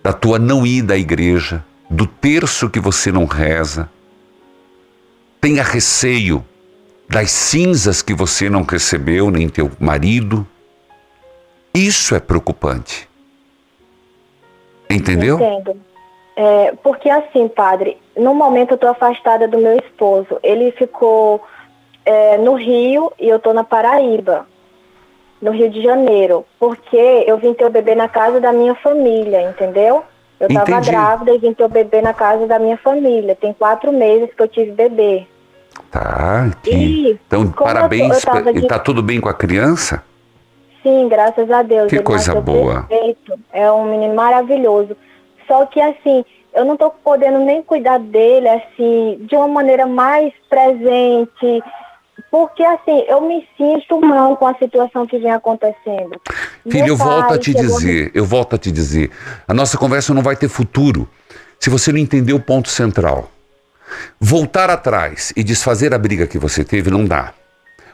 da 0.02 0.12
tua 0.12 0.38
não 0.38 0.64
ida 0.64 0.94
à 0.94 0.98
igreja, 0.98 1.64
do 1.90 2.06
terço 2.06 2.70
que 2.70 2.78
você 2.78 3.10
não 3.10 3.24
reza. 3.24 3.90
Tenha 5.40 5.64
receio 5.64 6.44
das 7.08 7.30
cinzas 7.30 8.02
que 8.02 8.12
você 8.12 8.50
não 8.50 8.62
recebeu, 8.62 9.30
nem 9.30 9.48
teu 9.48 9.70
marido. 9.80 10.46
Isso 11.74 12.14
é 12.14 12.20
preocupante. 12.20 13.08
Entendeu? 14.90 15.36
Entendo. 15.36 15.80
É, 16.36 16.72
porque 16.82 17.10
assim, 17.10 17.48
padre, 17.48 17.98
no 18.16 18.34
momento 18.34 18.70
eu 18.72 18.74
estou 18.76 18.90
afastada 18.90 19.48
do 19.48 19.58
meu 19.58 19.76
esposo. 19.76 20.38
Ele 20.42 20.70
ficou 20.72 21.42
é, 22.04 22.36
no 22.38 22.54
Rio 22.54 23.12
e 23.18 23.28
eu 23.28 23.36
estou 23.36 23.52
na 23.52 23.64
Paraíba, 23.64 24.46
no 25.42 25.50
Rio 25.50 25.70
de 25.70 25.82
Janeiro, 25.82 26.44
porque 26.58 27.24
eu 27.26 27.38
vim 27.38 27.54
ter 27.54 27.64
o 27.64 27.70
bebê 27.70 27.94
na 27.94 28.08
casa 28.08 28.40
da 28.40 28.52
minha 28.52 28.74
família, 28.76 29.50
entendeu? 29.50 30.04
Eu 30.38 30.46
estava 30.46 30.80
grávida 30.80 31.32
e 31.32 31.38
vim 31.38 31.52
ter 31.52 31.64
o 31.64 31.68
bebê 31.68 32.00
na 32.00 32.14
casa 32.14 32.46
da 32.46 32.58
minha 32.58 32.76
família. 32.76 33.34
Tem 33.34 33.52
quatro 33.52 33.92
meses 33.92 34.32
que 34.32 34.42
eu 34.42 34.48
tive 34.48 34.70
bebê. 34.70 35.26
Tá. 35.90 36.50
que- 36.62 37.18
Então, 37.26 37.42
como 37.50 37.52
parabéns. 37.64 38.24
pra- 38.24 38.50
E 38.50 38.60
de- 38.60 38.66
tá 38.66 38.78
tudo 38.78 39.02
bem 39.02 39.20
com 39.20 39.28
a 39.28 39.34
criança? 39.34 40.02
Sim, 40.82 41.08
graças 41.08 41.50
a 41.50 41.62
Deus. 41.62 41.88
Que 41.88 41.96
ele 41.96 42.04
coisa 42.04 42.34
boa. 42.40 42.82
Perfeito. 42.82 43.34
É 43.52 43.70
um 43.72 43.90
menino 43.90 44.14
maravilhoso. 44.14 44.96
Só 45.46 45.66
que 45.66 45.80
assim, 45.80 46.24
eu 46.54 46.64
não 46.64 46.76
tô 46.76 46.90
podendo 46.90 47.38
nem 47.40 47.62
cuidar 47.62 47.98
dele 47.98 48.48
assim 48.48 49.18
de 49.22 49.34
uma 49.34 49.48
maneira 49.48 49.86
mais 49.86 50.32
presente, 50.48 51.62
porque 52.30 52.62
assim, 52.62 53.04
eu 53.08 53.20
me 53.22 53.46
sinto 53.56 54.00
mal 54.00 54.36
com 54.36 54.46
a 54.46 54.54
situação 54.54 55.06
que 55.06 55.18
vem 55.18 55.30
acontecendo. 55.30 56.20
Filho, 56.64 56.84
Meu 56.84 56.86
eu 56.88 56.96
volto 56.96 57.24
a 57.24 57.28
pai 57.28 57.38
te 57.38 57.52
chegou 57.52 57.60
a 57.76 57.80
me- 57.80 57.86
dizer, 57.86 58.10
eu 58.14 58.24
volto 58.24 58.54
a 58.54 58.58
te 58.58 58.70
dizer, 58.70 59.10
a 59.46 59.54
nossa 59.54 59.76
conversa 59.78 60.12
não 60.14 60.22
vai 60.22 60.36
ter 60.36 60.48
futuro 60.48 61.08
se 61.58 61.70
você 61.70 61.90
não 61.90 61.98
entender 61.98 62.32
o 62.34 62.40
ponto 62.40 62.68
central. 62.68 63.28
Voltar 64.20 64.70
atrás 64.70 65.32
e 65.36 65.42
desfazer 65.42 65.94
a 65.94 65.98
briga 65.98 66.26
que 66.26 66.38
você 66.38 66.64
teve 66.64 66.90
não 66.90 67.04
dá. 67.04 67.32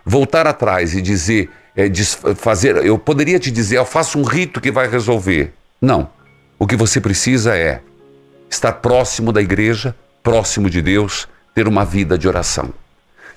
Voltar 0.04 0.46
atrás 0.46 0.94
e 0.94 1.00
dizer, 1.00 1.50
é, 1.76 1.90
fazer, 2.34 2.76
eu 2.84 2.98
poderia 2.98 3.38
te 3.38 3.50
dizer, 3.50 3.78
eu 3.78 3.86
faço 3.86 4.18
um 4.18 4.22
rito 4.22 4.60
que 4.60 4.70
vai 4.70 4.88
resolver. 4.88 5.52
Não. 5.80 6.10
O 6.58 6.66
que 6.66 6.76
você 6.76 7.00
precisa 7.00 7.56
é 7.56 7.80
estar 8.48 8.72
próximo 8.72 9.32
da 9.32 9.42
igreja, 9.42 9.94
próximo 10.22 10.70
de 10.70 10.80
Deus, 10.80 11.28
ter 11.54 11.68
uma 11.68 11.84
vida 11.84 12.16
de 12.16 12.28
oração. 12.28 12.72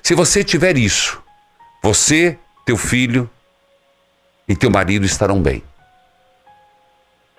Se 0.02 0.14
você 0.14 0.42
tiver 0.42 0.76
isso, 0.76 1.20
você, 1.82 2.38
teu 2.64 2.76
filho 2.76 3.28
e 4.48 4.56
teu 4.56 4.70
marido 4.70 5.04
estarão 5.04 5.40
bem. 5.40 5.62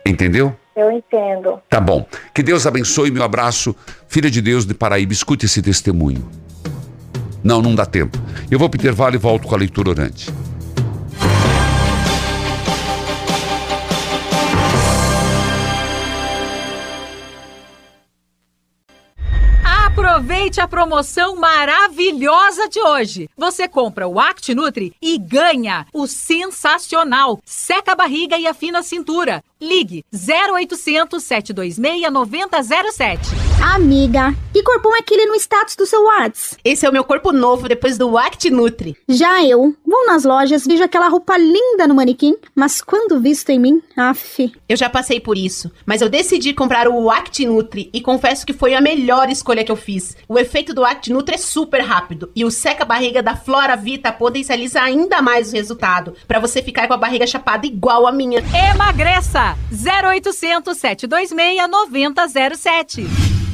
Entendeu? 0.05 0.57
Eu 0.79 0.89
entendo. 0.89 1.61
Tá 1.69 1.81
bom. 1.81 2.05
Que 2.33 2.41
Deus 2.41 2.65
abençoe, 2.65 3.11
meu 3.11 3.21
abraço. 3.21 3.75
Filha 4.07 4.31
de 4.31 4.41
Deus 4.41 4.65
de 4.65 4.73
Paraíba, 4.73 5.11
escute 5.11 5.45
esse 5.45 5.61
testemunho. 5.61 6.25
Não, 7.43 7.61
não 7.61 7.75
dá 7.75 7.85
tempo. 7.85 8.17
Eu 8.49 8.57
vou 8.57 8.69
pro 8.69 8.79
intervalo 8.79 9.13
e 9.13 9.17
volto 9.17 9.45
com 9.45 9.53
a 9.53 9.57
leitura 9.57 9.89
orante. 9.89 10.33
Aproveite 19.65 20.61
a 20.61 20.67
promoção 20.67 21.35
maravilhosa 21.35 22.69
de 22.69 22.79
hoje. 22.79 23.29
Você 23.37 23.67
compra 23.67 24.07
o 24.07 24.17
Act 24.17 24.55
Nutri 24.55 24.93
e 25.01 25.17
ganha 25.17 25.85
o 25.93 26.07
sensacional 26.07 27.41
seca 27.43 27.91
a 27.91 27.95
barriga 27.95 28.37
e 28.37 28.47
afina 28.47 28.79
a 28.79 28.83
cintura 28.83 29.43
Ligue 29.61 30.05
0800 30.13 31.21
726 31.21 32.09
9007. 32.09 33.49
Amiga, 33.61 34.33
que 34.53 34.63
corpão 34.63 34.95
é 34.95 34.99
aquele 34.99 35.25
no 35.25 35.35
status 35.35 35.75
do 35.75 35.85
seu 35.85 36.05
Whats? 36.05 36.57
Esse 36.63 36.85
é 36.85 36.89
o 36.89 36.93
meu 36.93 37.03
corpo 37.03 37.33
novo 37.33 37.67
depois 37.67 37.97
do 37.97 38.17
Act 38.17 38.49
Nutri. 38.49 38.95
Já 39.05 39.43
eu, 39.43 39.75
vou 39.85 40.07
nas 40.07 40.23
lojas, 40.23 40.65
vejo 40.65 40.81
aquela 40.81 41.09
roupa 41.09 41.37
linda 41.37 41.85
no 41.85 41.93
manequim, 41.93 42.37
mas 42.55 42.81
quando 42.81 43.19
visto 43.19 43.49
em 43.49 43.59
mim, 43.59 43.81
af. 43.97 44.49
Eu 44.69 44.77
já 44.77 44.89
passei 44.89 45.19
por 45.19 45.37
isso, 45.37 45.69
mas 45.85 46.01
eu 46.01 46.07
decidi 46.07 46.53
comprar 46.53 46.87
o 46.87 47.11
Act 47.11 47.45
Nutri 47.45 47.89
e 47.91 47.99
confesso 47.99 48.45
que 48.45 48.53
foi 48.53 48.73
a 48.73 48.79
melhor 48.79 49.29
escolha 49.29 49.65
que 49.65 49.71
eu 49.71 49.75
fiz. 49.75 50.15
O 50.29 50.39
efeito 50.39 50.73
do 50.73 50.85
Act 50.85 51.11
Nutri 51.11 51.35
é 51.35 51.37
super 51.37 51.81
rápido 51.81 52.31
e 52.33 52.45
o 52.45 52.51
seca 52.51 52.85
barriga 52.85 53.21
da 53.21 53.35
Flora 53.35 53.75
Vita 53.75 54.09
potencializa 54.09 54.81
ainda 54.81 55.21
mais 55.21 55.51
o 55.51 55.55
resultado, 55.55 56.15
para 56.25 56.39
você 56.39 56.63
ficar 56.63 56.87
com 56.87 56.93
a 56.93 56.97
barriga 56.97 57.27
chapada 57.27 57.67
igual 57.67 58.07
a 58.07 58.11
minha. 58.11 58.41
Emagreça! 58.73 59.48
0800 59.71 60.73
726 60.73 61.67
9007. 61.67 63.48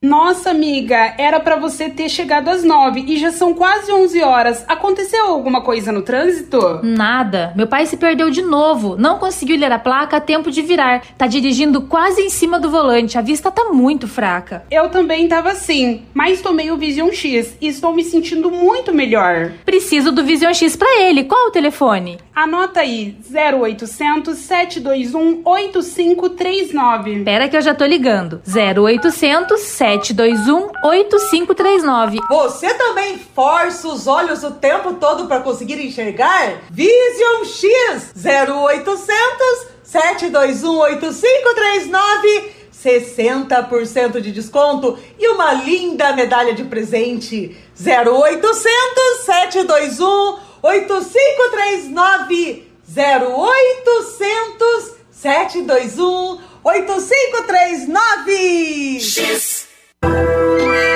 Nossa, 0.00 0.50
amiga, 0.50 1.14
era 1.18 1.40
para 1.40 1.56
você 1.56 1.88
ter 1.88 2.08
chegado 2.08 2.48
às 2.48 2.62
nove 2.62 3.04
e 3.08 3.16
já 3.18 3.32
são 3.32 3.52
quase 3.52 3.90
onze 3.90 4.22
horas. 4.22 4.64
Aconteceu 4.68 5.26
alguma 5.26 5.60
coisa 5.60 5.90
no 5.90 6.02
trânsito? 6.02 6.78
Nada. 6.84 7.52
Meu 7.56 7.66
pai 7.66 7.84
se 7.84 7.96
perdeu 7.96 8.30
de 8.30 8.40
novo. 8.40 8.96
Não 8.96 9.18
conseguiu 9.18 9.58
ler 9.58 9.72
a 9.72 9.78
placa 9.78 10.18
a 10.18 10.20
tempo 10.20 10.52
de 10.52 10.62
virar. 10.62 11.02
Tá 11.18 11.26
dirigindo 11.26 11.80
quase 11.82 12.20
em 12.20 12.30
cima 12.30 12.60
do 12.60 12.70
volante. 12.70 13.18
A 13.18 13.22
vista 13.22 13.50
tá 13.50 13.72
muito 13.72 14.06
fraca. 14.06 14.62
Eu 14.70 14.88
também 14.88 15.26
tava 15.26 15.50
assim, 15.50 16.02
mas 16.14 16.40
tomei 16.40 16.70
o 16.70 16.76
Vision 16.76 17.10
X 17.10 17.56
e 17.60 17.66
estou 17.66 17.92
me 17.92 18.04
sentindo 18.04 18.52
muito 18.52 18.94
melhor. 18.94 19.50
Preciso 19.64 20.12
do 20.12 20.22
Vision 20.22 20.54
X 20.54 20.76
para 20.76 21.00
ele. 21.00 21.24
Qual 21.24 21.48
o 21.48 21.50
telefone? 21.50 22.20
Anota 22.32 22.80
aí: 22.80 23.16
0800 23.34 24.38
721 24.38 25.42
8539. 25.44 27.24
Pera 27.24 27.48
que 27.48 27.56
eu 27.56 27.60
já 27.60 27.74
tô 27.74 27.84
ligando. 27.84 28.40
0800 28.46 29.60
721 29.60 29.87
721-8539. 29.96 32.18
Você 32.28 32.74
também 32.74 33.18
força 33.18 33.88
os 33.88 34.06
olhos 34.06 34.44
o 34.44 34.50
tempo 34.50 34.92
todo 34.94 35.26
para 35.26 35.40
conseguir 35.40 35.84
enxergar? 35.84 36.62
Vision 36.70 37.44
X 37.44 38.12
0800 38.14 39.66
721 39.82 40.78
8539 40.78 42.58
60% 42.78 44.20
de 44.20 44.30
desconto 44.30 44.96
e 45.18 45.26
uma 45.28 45.54
linda 45.54 46.12
medalha 46.12 46.54
de 46.54 46.62
presente. 46.64 47.56
0800 47.80 49.24
721 49.24 50.38
8539 50.62 52.68
0800 52.86 54.92
721 55.10 56.38
8539 56.62 59.00
X 59.00 59.67
Produtos 60.00 60.87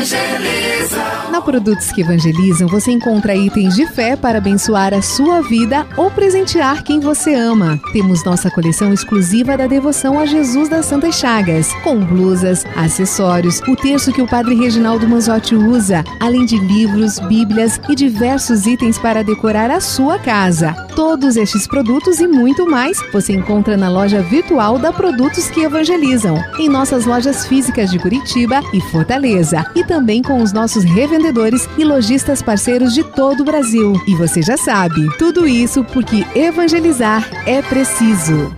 evangelizam. 0.00 1.30
Na 1.30 1.40
Produtos 1.40 1.92
que 1.92 2.00
Evangelizam, 2.00 2.66
você 2.66 2.90
encontra 2.90 3.34
itens 3.34 3.74
de 3.74 3.86
fé 3.86 4.16
para 4.16 4.38
abençoar 4.38 4.94
a 4.94 5.02
sua 5.02 5.42
vida 5.42 5.86
ou 5.96 6.10
presentear 6.10 6.82
quem 6.82 7.00
você 7.00 7.34
ama. 7.34 7.78
Temos 7.92 8.24
nossa 8.24 8.50
coleção 8.50 8.92
exclusiva 8.92 9.56
da 9.56 9.66
devoção 9.66 10.18
a 10.18 10.26
Jesus 10.26 10.68
das 10.68 10.86
Santas 10.86 11.14
Chagas, 11.16 11.72
com 11.84 12.00
blusas, 12.00 12.64
acessórios, 12.76 13.60
o 13.68 13.76
terço 13.76 14.12
que 14.12 14.22
o 14.22 14.26
Padre 14.26 14.54
Reginaldo 14.54 15.08
Manzotti 15.08 15.54
usa, 15.54 16.04
além 16.18 16.44
de 16.44 16.58
livros, 16.58 17.18
bíblias 17.20 17.80
e 17.88 17.94
diversos 17.94 18.66
itens 18.66 18.98
para 18.98 19.22
decorar 19.22 19.70
a 19.70 19.80
sua 19.80 20.18
casa. 20.18 20.74
Todos 20.96 21.36
estes 21.36 21.66
produtos 21.66 22.20
e 22.20 22.26
muito 22.26 22.68
mais 22.68 22.98
você 23.12 23.32
encontra 23.32 23.76
na 23.76 23.88
loja 23.88 24.20
virtual 24.22 24.78
da 24.78 24.92
Produtos 24.92 25.48
que 25.48 25.62
Evangelizam, 25.62 26.36
em 26.58 26.68
nossas 26.68 27.06
lojas 27.06 27.46
físicas 27.46 27.90
de 27.90 27.98
Curitiba 27.98 28.60
e 28.72 28.80
Fortaleza, 28.80 29.64
e 29.74 29.84
também 29.90 30.22
com 30.22 30.40
os 30.40 30.52
nossos 30.52 30.84
revendedores 30.84 31.68
e 31.76 31.82
lojistas 31.82 32.40
parceiros 32.40 32.94
de 32.94 33.02
todo 33.02 33.40
o 33.40 33.44
Brasil. 33.44 33.92
E 34.06 34.14
você 34.14 34.40
já 34.40 34.56
sabe, 34.56 35.08
tudo 35.18 35.48
isso 35.48 35.82
porque 35.82 36.24
evangelizar 36.32 37.28
é 37.44 37.60
preciso. 37.60 38.56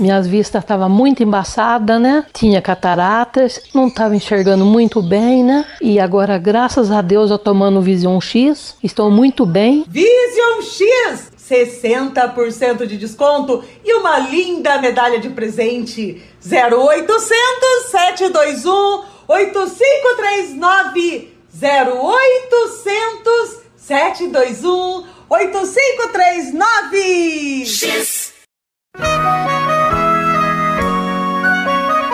Minhas 0.00 0.26
vistas 0.26 0.62
estavam 0.62 0.88
muito 0.88 1.22
embaçadas, 1.22 2.00
né? 2.00 2.24
Tinha 2.32 2.62
cataratas, 2.62 3.60
não 3.74 3.88
estava 3.88 4.16
enxergando 4.16 4.64
muito 4.64 5.02
bem, 5.02 5.44
né? 5.44 5.66
E 5.78 6.00
agora, 6.00 6.38
graças 6.38 6.90
a 6.90 7.02
Deus, 7.02 7.30
eu 7.30 7.38
tomando 7.38 7.82
Vision 7.82 8.18
X, 8.18 8.76
estou 8.82 9.10
muito 9.10 9.44
bem. 9.44 9.84
Vision 9.86 10.62
X! 10.62 11.34
60% 11.38 12.86
de 12.86 12.96
desconto 12.96 13.62
e 13.84 13.92
uma 13.92 14.18
linda 14.18 14.78
medalha 14.80 15.20
de 15.20 15.28
presente. 15.28 16.22
0800 16.42 17.90
721 17.90 19.13
8539 19.26 21.32
0800 21.52 23.64
721 23.76 25.04
8539 25.28 27.66
X. 27.66 28.32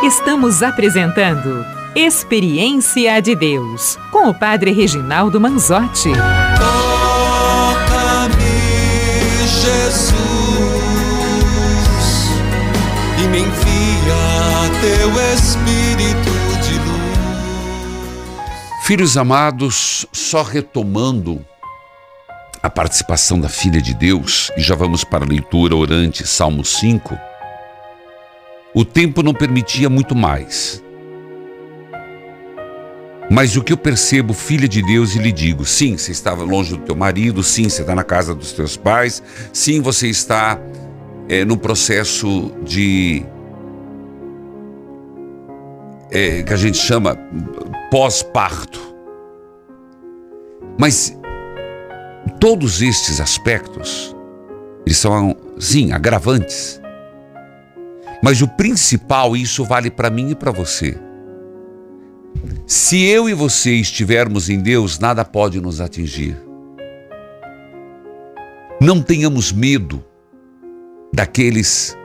Estamos 0.02 0.62
apresentando 0.62 1.66
Experiência 1.94 3.20
de 3.20 3.34
Deus 3.34 3.98
com 4.12 4.28
o 4.28 4.34
Padre 4.34 4.70
Reginaldo 4.70 5.40
Manzotti. 5.40 6.12
Toca-me, 6.56 8.30
Jesus, 9.46 10.14
e 13.18 13.22
me 13.28 13.40
envia 13.40 14.70
teu 14.80 15.10
Espírito 15.34 15.89
Filhos 18.90 19.16
amados, 19.16 20.04
só 20.12 20.42
retomando 20.42 21.46
a 22.60 22.68
participação 22.68 23.38
da 23.38 23.48
filha 23.48 23.80
de 23.80 23.94
Deus, 23.94 24.50
e 24.56 24.62
já 24.62 24.74
vamos 24.74 25.04
para 25.04 25.24
a 25.24 25.28
leitura 25.28 25.76
orante, 25.76 26.26
Salmo 26.26 26.64
5. 26.64 27.16
O 28.74 28.84
tempo 28.84 29.22
não 29.22 29.32
permitia 29.32 29.88
muito 29.88 30.16
mais. 30.16 30.82
Mas 33.30 33.56
o 33.56 33.62
que 33.62 33.72
eu 33.72 33.76
percebo, 33.76 34.34
filha 34.34 34.66
de 34.66 34.82
Deus, 34.82 35.14
e 35.14 35.20
lhe 35.20 35.30
digo: 35.30 35.64
sim, 35.64 35.96
você 35.96 36.10
estava 36.10 36.42
longe 36.42 36.76
do 36.76 36.82
teu 36.82 36.96
marido, 36.96 37.44
sim, 37.44 37.68
você 37.68 37.82
está 37.82 37.94
na 37.94 38.02
casa 38.02 38.34
dos 38.34 38.50
teus 38.50 38.76
pais, 38.76 39.22
sim, 39.52 39.80
você 39.80 40.08
está 40.08 40.58
é, 41.28 41.44
no 41.44 41.56
processo 41.56 42.50
de. 42.64 43.24
É, 46.10 46.42
que 46.42 46.52
a 46.52 46.56
gente 46.56 46.76
chama 46.76 47.16
pós-parto. 47.90 48.80
Mas 50.78 51.16
todos 52.38 52.80
estes 52.80 53.20
aspectos, 53.20 54.14
eles 54.86 54.98
são, 54.98 55.36
sim, 55.58 55.92
agravantes. 55.92 56.80
Mas 58.22 58.40
o 58.40 58.48
principal, 58.48 59.36
isso 59.36 59.64
vale 59.64 59.90
para 59.90 60.10
mim 60.10 60.30
e 60.30 60.34
para 60.34 60.50
você. 60.50 60.98
Se 62.66 63.02
eu 63.04 63.28
e 63.28 63.34
você 63.34 63.74
estivermos 63.74 64.48
em 64.48 64.60
Deus, 64.60 64.98
nada 64.98 65.24
pode 65.24 65.60
nos 65.60 65.80
atingir. 65.80 66.36
Não 68.80 69.02
tenhamos 69.02 69.52
medo 69.52 70.02
daqueles 71.12 71.96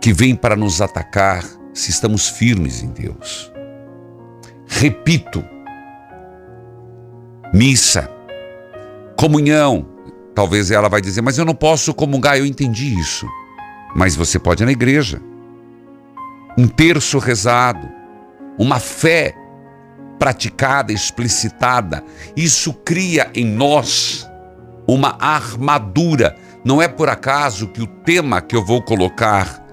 que 0.00 0.12
vêm 0.12 0.34
para 0.34 0.56
nos 0.56 0.80
atacar 0.80 1.44
se 1.74 1.90
estamos 1.90 2.28
firmes 2.28 2.82
em 2.82 2.88
Deus. 2.88 3.51
Repito, 4.74 5.44
missa, 7.52 8.10
comunhão. 9.16 9.86
Talvez 10.34 10.70
ela 10.70 10.88
vai 10.88 11.00
dizer, 11.00 11.20
mas 11.20 11.36
eu 11.36 11.44
não 11.44 11.54
posso 11.54 11.92
comungar, 11.92 12.38
eu 12.38 12.46
entendi 12.46 12.98
isso. 12.98 13.28
Mas 13.94 14.16
você 14.16 14.38
pode 14.38 14.62
ir 14.62 14.66
na 14.66 14.72
igreja. 14.72 15.20
Um 16.56 16.66
terço 16.66 17.18
rezado, 17.18 17.86
uma 18.58 18.80
fé 18.80 19.34
praticada, 20.18 20.90
explicitada, 20.90 22.02
isso 22.34 22.72
cria 22.72 23.30
em 23.34 23.44
nós 23.44 24.26
uma 24.88 25.16
armadura. 25.20 26.34
Não 26.64 26.80
é 26.80 26.88
por 26.88 27.10
acaso 27.10 27.68
que 27.68 27.82
o 27.82 27.86
tema 27.86 28.40
que 28.40 28.56
eu 28.56 28.64
vou 28.64 28.82
colocar, 28.82 29.64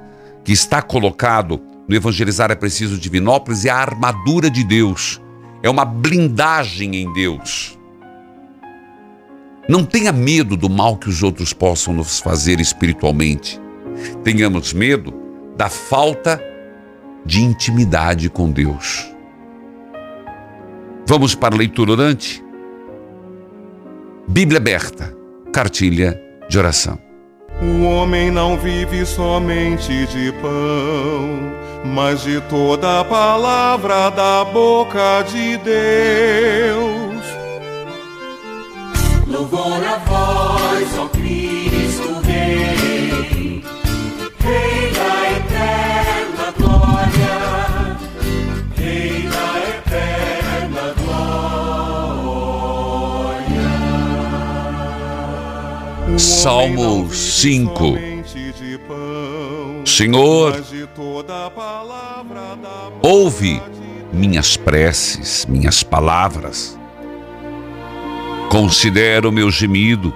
que 0.44 0.52
está 0.52 0.82
colocado 0.82 1.69
no 1.90 1.96
Evangelizar 1.96 2.52
é 2.52 2.56
Preciso 2.56 3.00
Divinópolis, 3.00 3.66
é 3.66 3.70
a 3.72 3.78
armadura 3.78 4.48
de 4.48 4.64
Deus. 4.64 5.20
É 5.64 5.70
uma 5.70 5.84
blindagem 5.84 6.96
em 6.96 7.12
Deus. 7.12 7.80
Não 9.68 9.84
tenha 9.84 10.12
medo 10.12 10.56
do 10.56 10.70
mal 10.70 10.98
que 10.98 11.10
os 11.10 11.24
outros 11.24 11.52
possam 11.52 11.92
nos 11.94 12.20
fazer 12.20 12.60
espiritualmente. 12.60 13.60
Tenhamos 14.24 14.72
medo 14.72 15.14
da 15.58 15.68
falta 15.68 16.40
de 17.26 17.42
intimidade 17.42 18.30
com 18.30 18.52
Deus. 18.52 19.12
Vamos 21.08 21.34
para 21.34 21.56
a 21.56 21.58
leitura 21.58 21.92
orante? 21.92 22.44
Bíblia 24.28 24.60
aberta, 24.60 25.16
cartilha 25.52 26.22
de 26.48 26.58
oração. 26.60 27.00
O 27.62 27.84
homem 27.84 28.32
não 28.32 28.58
vive 28.58 29.06
somente 29.06 30.06
de 30.06 30.32
pão, 30.34 31.52
mas 31.84 32.24
de 32.24 32.42
toda 32.42 33.00
a 33.02 33.06
palavra 33.06 34.10
da 34.10 34.44
boca 34.46 35.24
de 35.24 35.58
Deus. 35.58 37.00
Louvor 39.28 39.84
a 39.84 39.98
vós, 39.98 40.98
ó 40.98 41.08
Cristo 41.10 42.20
Rei, 42.26 43.64
Rei 44.40 44.92
da 44.92 45.32
eterna 45.32 46.54
glória, 46.58 47.98
Rei 48.76 49.30
da 49.30 49.60
eterna 49.70 50.94
glória. 50.98 51.40
Salmo 56.18 57.10
5 57.14 58.09
Senhor, 59.86 60.56
ouve 63.02 63.62
minhas 64.12 64.58
preces, 64.58 65.46
minhas 65.46 65.84
palavras. 65.84 66.78
Considera 68.50 69.28
o 69.28 69.32
meu 69.32 69.50
gemido. 69.52 70.14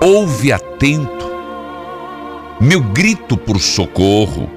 Ouve 0.00 0.52
atento 0.52 1.20
meu 2.60 2.82
grito 2.82 3.38
por 3.38 3.58
socorro. 3.58 4.50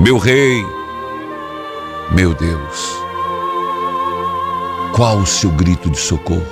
Meu 0.00 0.18
Rei, 0.18 0.66
meu 2.10 2.34
Deus, 2.34 2.96
qual 4.92 5.18
o 5.18 5.26
seu 5.26 5.50
grito 5.50 5.88
de 5.88 5.98
socorro? 5.98 6.44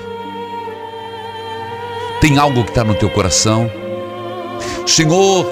Tem 2.21 2.38
algo 2.38 2.62
que 2.62 2.71
está 2.71 2.85
no 2.85 2.94
teu 2.94 3.11
coração? 3.11 3.68
Senhor, 4.87 5.47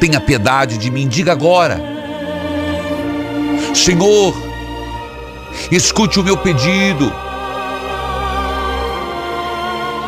tenha 0.00 0.20
piedade 0.20 0.78
de 0.78 0.90
mim, 0.90 1.08
diga 1.08 1.32
agora. 1.32 1.80
Senhor, 3.74 4.34
escute 5.70 6.18
o 6.20 6.24
meu 6.24 6.36
pedido. 6.36 7.12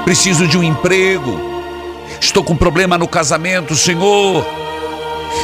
Preciso 0.04 0.46
de 0.46 0.58
um 0.58 0.62
emprego. 0.62 1.38
Estou 2.20 2.42
com 2.42 2.56
problema 2.56 2.98
no 2.98 3.06
casamento, 3.06 3.74
Senhor. 3.74 4.44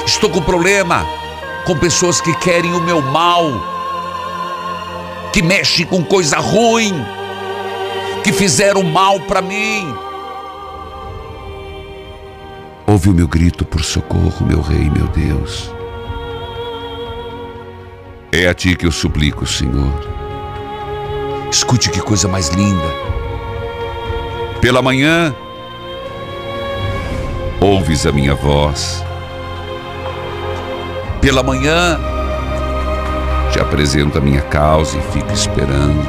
Estou 0.05 0.29
com 0.29 0.41
problema 0.41 1.07
com 1.67 1.77
pessoas 1.77 2.21
que 2.21 2.33
querem 2.37 2.73
o 2.75 2.81
meu 2.81 3.03
mal, 3.03 3.45
que 5.33 5.43
mexem 5.43 5.85
com 5.85 6.05
coisa 6.05 6.39
ruim, 6.39 6.95
que 8.23 8.33
fizeram 8.33 8.83
mal 8.83 9.21
para 9.21 9.43
mim. 9.43 10.06
Ouve 12.89 13.09
o 13.09 13.13
meu 13.13 13.27
grito 13.27 13.65
por 13.65 13.83
socorro, 13.83 14.47
meu 14.47 14.61
Rei, 14.61 14.89
meu 14.89 15.09
Deus. 15.09 15.75
É 18.31 18.47
a 18.47 18.55
Ti 18.55 18.77
que 18.77 18.87
eu 18.87 18.93
suplico, 18.93 19.45
Senhor. 19.45 19.93
Escute 21.51 21.91
que 21.91 22.01
coisa 22.01 22.29
mais 22.29 22.49
linda. 22.51 22.87
Pela 24.61 24.81
manhã, 24.81 25.35
ouves 27.61 28.07
a 28.07 28.13
minha 28.13 28.37
voz. 28.37 29.05
Pela 31.21 31.43
manhã, 31.43 31.99
te 33.51 33.59
apresento 33.59 34.17
a 34.17 34.21
minha 34.21 34.43
causa 34.43 34.97
e 34.97 35.03
fico 35.13 35.33
esperando. 35.33 36.07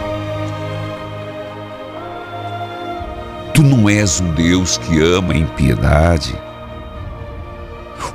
Tu 3.51 3.63
não 3.63 3.89
és 3.89 4.21
um 4.21 4.31
Deus 4.33 4.77
que 4.77 5.01
ama 5.01 5.35
em 5.35 5.47
piedade. 5.47 6.46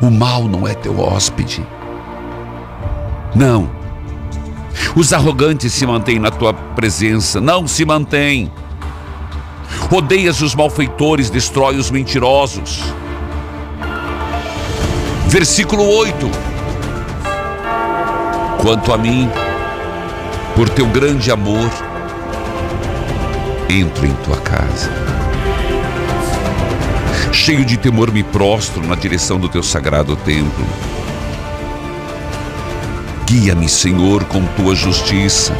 O 0.03 0.11
mal 0.11 0.49
não 0.49 0.67
é 0.67 0.75
teu 0.75 0.99
hóspede. 0.99 1.65
Não. 3.37 3.71
Os 4.97 5.13
arrogantes 5.13 5.73
se 5.73 5.87
mantêm 5.87 6.19
na 6.19 6.29
tua 6.29 6.53
presença. 6.53 7.41
Não 7.41 7.69
se 7.69 7.85
mantêm. 7.85 8.51
Odeias 9.93 10.43
os 10.43 10.57
malfeitores, 10.57 11.31
destrói 11.31 11.77
os 11.77 11.89
mentirosos. 11.89 12.83
Versículo 15.29 15.85
8. 15.85 16.31
Quanto 18.61 18.93
a 18.93 18.99
mim, 18.99 19.31
por 20.57 20.69
teu 20.69 20.87
grande 20.87 21.31
amor, 21.31 21.71
entro 23.71 24.05
em 24.05 24.15
tua 24.15 24.37
casa. 24.39 25.12
Cheio 27.33 27.65
de 27.65 27.79
temor, 27.79 28.13
me 28.13 28.23
prostro 28.23 28.87
na 28.87 28.95
direção 28.95 29.41
do 29.41 29.49
teu 29.49 29.63
sagrado 29.63 30.15
templo. 30.15 30.65
Guia-me, 33.27 33.69
Senhor, 33.69 34.25
com 34.25 34.45
tua 34.45 34.75
justiça. 34.75 35.57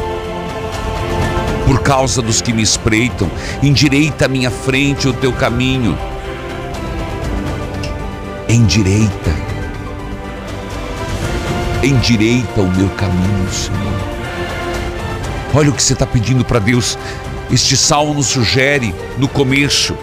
Por 1.65 1.81
causa 1.81 2.21
dos 2.21 2.41
que 2.41 2.53
me 2.53 2.61
espreitam, 2.61 3.29
endireita 3.61 4.25
à 4.25 4.27
minha 4.27 4.51
frente 4.51 5.07
o 5.07 5.13
teu 5.13 5.33
caminho. 5.33 5.97
Endireita. 8.47 9.35
Endireita 11.81 12.61
o 12.61 12.71
meu 12.71 12.89
caminho, 12.89 13.51
Senhor. 13.51 13.93
Olha 15.55 15.69
o 15.71 15.73
que 15.73 15.81
você 15.81 15.93
está 15.93 16.05
pedindo 16.05 16.45
para 16.45 16.59
Deus. 16.59 16.97
Este 17.51 17.75
salmo 17.75 18.21
sugere 18.21 18.93
no 19.17 19.27
começo. 19.27 19.97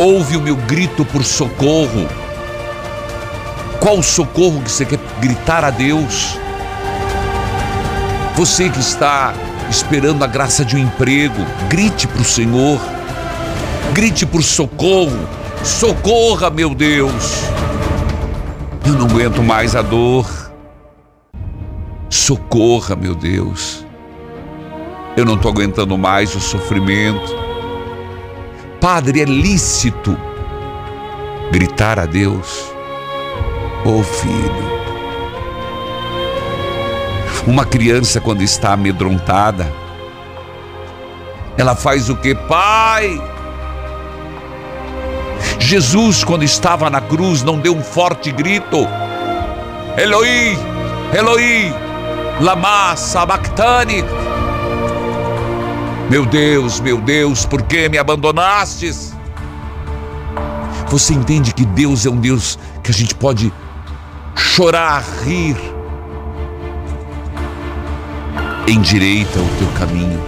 Ouve 0.00 0.36
o 0.36 0.40
meu 0.40 0.54
grito 0.54 1.04
por 1.04 1.24
socorro. 1.24 2.06
Qual 3.80 3.98
o 3.98 4.02
socorro 4.02 4.62
que 4.62 4.70
você 4.70 4.84
quer 4.84 5.00
gritar 5.20 5.64
a 5.64 5.70
Deus? 5.70 6.38
Você 8.36 8.70
que 8.70 8.78
está 8.78 9.34
esperando 9.68 10.22
a 10.22 10.28
graça 10.28 10.64
de 10.64 10.76
um 10.76 10.78
emprego, 10.78 11.44
grite 11.68 12.06
para 12.06 12.20
o 12.20 12.24
Senhor. 12.24 12.78
Grite 13.92 14.24
por 14.24 14.40
socorro. 14.40 15.28
Socorra, 15.64 16.48
meu 16.48 16.76
Deus. 16.76 17.42
Eu 18.86 18.92
não 18.92 19.06
aguento 19.06 19.42
mais 19.42 19.74
a 19.74 19.82
dor. 19.82 20.30
Socorra, 22.08 22.94
meu 22.94 23.16
Deus. 23.16 23.84
Eu 25.16 25.24
não 25.24 25.34
estou 25.34 25.50
aguentando 25.50 25.98
mais 25.98 26.36
o 26.36 26.40
sofrimento. 26.40 27.47
Padre, 28.80 29.22
é 29.22 29.24
lícito 29.24 30.16
gritar 31.50 31.98
a 31.98 32.06
Deus. 32.06 32.72
Oh 33.84 34.02
filho, 34.02 34.78
uma 37.46 37.64
criança 37.64 38.20
quando 38.20 38.42
está 38.42 38.72
amedrontada, 38.72 39.72
ela 41.56 41.74
faz 41.74 42.08
o 42.08 42.16
que? 42.16 42.34
Pai! 42.34 43.20
Jesus, 45.58 46.22
quando 46.22 46.44
estava 46.44 46.88
na 46.88 47.00
cruz, 47.00 47.42
não 47.42 47.58
deu 47.58 47.74
um 47.74 47.82
forte 47.82 48.30
grito: 48.30 48.86
Eloi, 49.96 50.56
Eloi, 51.12 51.74
lama 52.40 52.94
sabachthani. 52.96 54.04
Meu 56.10 56.24
Deus, 56.24 56.80
meu 56.80 56.98
Deus, 56.98 57.44
por 57.44 57.60
que 57.60 57.86
me 57.86 57.98
abandonastes? 57.98 59.14
Você 60.88 61.12
entende 61.12 61.52
que 61.52 61.66
Deus 61.66 62.06
é 62.06 62.10
um 62.10 62.16
Deus 62.16 62.58
que 62.82 62.90
a 62.90 62.94
gente 62.94 63.14
pode 63.14 63.52
chorar, 64.34 65.04
rir. 65.22 65.56
Endireita 68.66 69.38
o 69.38 69.48
teu 69.58 69.68
caminho. 69.78 70.20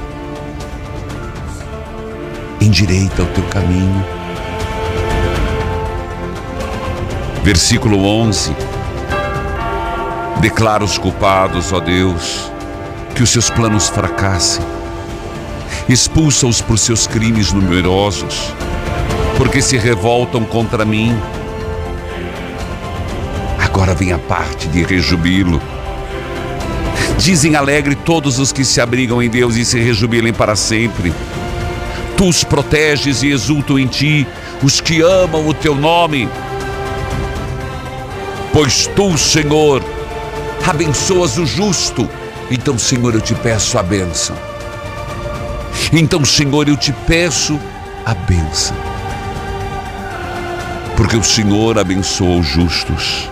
Endireita 2.60 3.22
o 3.22 3.26
teu 3.26 3.44
caminho. 3.44 4.04
Versículo 7.42 8.04
11. 8.04 8.54
Declara 10.42 10.84
os 10.84 10.98
culpados, 10.98 11.72
ó 11.72 11.80
Deus, 11.80 12.52
que 13.14 13.22
os 13.22 13.30
seus 13.30 13.48
planos 13.48 13.88
fracassem. 13.88 14.79
Expulsa-os 15.88 16.60
por 16.60 16.78
seus 16.78 17.06
crimes 17.06 17.52
numerosos, 17.52 18.54
porque 19.36 19.60
se 19.60 19.76
revoltam 19.76 20.44
contra 20.44 20.84
mim. 20.84 21.16
Agora 23.58 23.94
vem 23.94 24.12
a 24.12 24.18
parte 24.18 24.68
de 24.68 24.82
rejubilo. 24.82 25.60
Dizem 27.18 27.56
alegre 27.56 27.94
todos 27.94 28.38
os 28.38 28.52
que 28.52 28.64
se 28.64 28.80
abrigam 28.80 29.22
em 29.22 29.28
Deus 29.28 29.56
e 29.56 29.64
se 29.64 29.78
rejubilem 29.78 30.32
para 30.32 30.56
sempre. 30.56 31.12
Tu 32.16 32.28
os 32.28 32.44
proteges 32.44 33.22
e 33.22 33.28
exultam 33.28 33.78
em 33.78 33.86
ti, 33.86 34.26
os 34.62 34.80
que 34.80 35.00
amam 35.00 35.46
o 35.48 35.54
teu 35.54 35.74
nome. 35.74 36.28
Pois 38.52 38.86
tu, 38.88 39.16
Senhor, 39.16 39.82
abençoas 40.66 41.38
o 41.38 41.46
justo. 41.46 42.08
Então, 42.50 42.78
Senhor, 42.78 43.14
eu 43.14 43.20
te 43.20 43.34
peço 43.34 43.78
a 43.78 43.82
bênção. 43.82 44.49
Então, 45.92 46.24
Senhor, 46.24 46.68
eu 46.68 46.76
te 46.76 46.92
peço 46.92 47.58
a 48.06 48.14
bênção. 48.14 48.76
Porque 50.96 51.16
o 51.16 51.24
Senhor 51.24 51.78
abençoa 51.78 52.38
os 52.38 52.46
justos. 52.46 53.28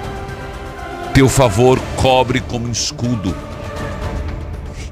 Teu 1.15 1.29
favor 1.29 1.79
cobre 1.97 2.41
como 2.41 2.69
escudo. 2.69 3.35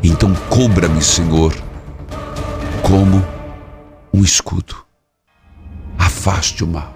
Então, 0.03 0.33
cubra-me, 0.49 1.03
Senhor, 1.03 1.53
como 2.83 3.25
um 4.15 4.23
escudo. 4.23 4.77
Afaste 5.99 6.63
o 6.63 6.69
mal. 6.69 6.95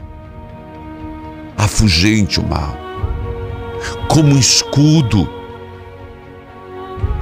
Afugente 1.56 2.38
o 2.38 2.46
mal. 2.46 2.76
Como 4.08 4.34
um 4.34 4.38
escudo. 4.38 5.28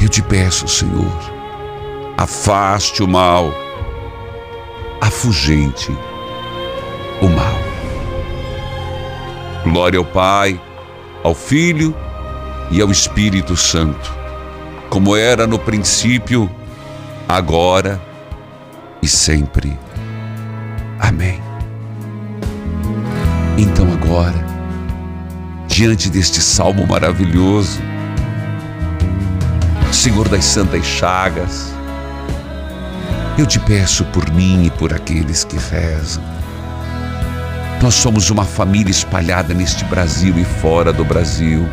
Eu 0.00 0.08
te 0.08 0.20
peço, 0.20 0.68
Senhor, 0.68 1.38
afaste 2.18 3.00
o 3.00 3.07
mal. 3.07 3.54
Afugente 5.00 5.96
o 7.22 7.28
mal. 7.28 7.57
Glória 9.62 10.00
ao 10.00 10.04
Pai, 10.04 10.61
ao 11.22 11.33
Filho 11.33 11.94
e 12.72 12.81
ao 12.81 12.90
Espírito 12.90 13.57
Santo, 13.57 14.12
como 14.90 15.16
era 15.16 15.46
no 15.46 15.61
princípio, 15.61 16.50
agora 17.28 18.00
e 19.00 19.07
sempre. 19.07 19.78
Amém. 20.98 21.40
Então 23.57 23.87
agora, 23.92 24.44
diante 25.68 26.11
deste 26.11 26.40
salmo 26.40 26.85
maravilhoso, 26.85 27.81
Senhor 29.92 30.28
das 30.28 30.44
Santas 30.44 30.85
Chagas, 30.85 31.78
eu 33.38 33.46
te 33.46 33.61
peço 33.61 34.05
por 34.07 34.29
mim 34.33 34.66
e 34.66 34.70
por 34.70 34.92
aqueles 34.92 35.44
que 35.44 35.57
rezam. 35.57 36.22
Nós 37.81 37.94
somos 37.94 38.31
uma 38.31 38.44
família 38.44 38.90
espalhada 38.90 39.55
neste 39.55 39.85
Brasil 39.85 40.37
e 40.37 40.44
fora 40.44 40.92
do 40.92 41.05
Brasil. 41.05 41.64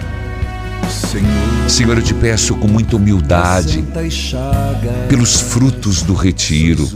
Senhor, 1.67 1.97
eu 1.97 2.04
te 2.04 2.13
peço 2.13 2.56
com 2.56 2.67
muita 2.67 2.95
humildade 2.95 3.84
pelos 5.10 5.41
frutos 5.41 6.04
do 6.04 6.13
retiro. 6.13 6.88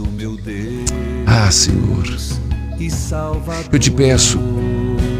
Ah, 1.26 1.50
Senhor, 1.50 2.04
eu 3.72 3.78
te 3.78 3.90
peço 3.90 4.38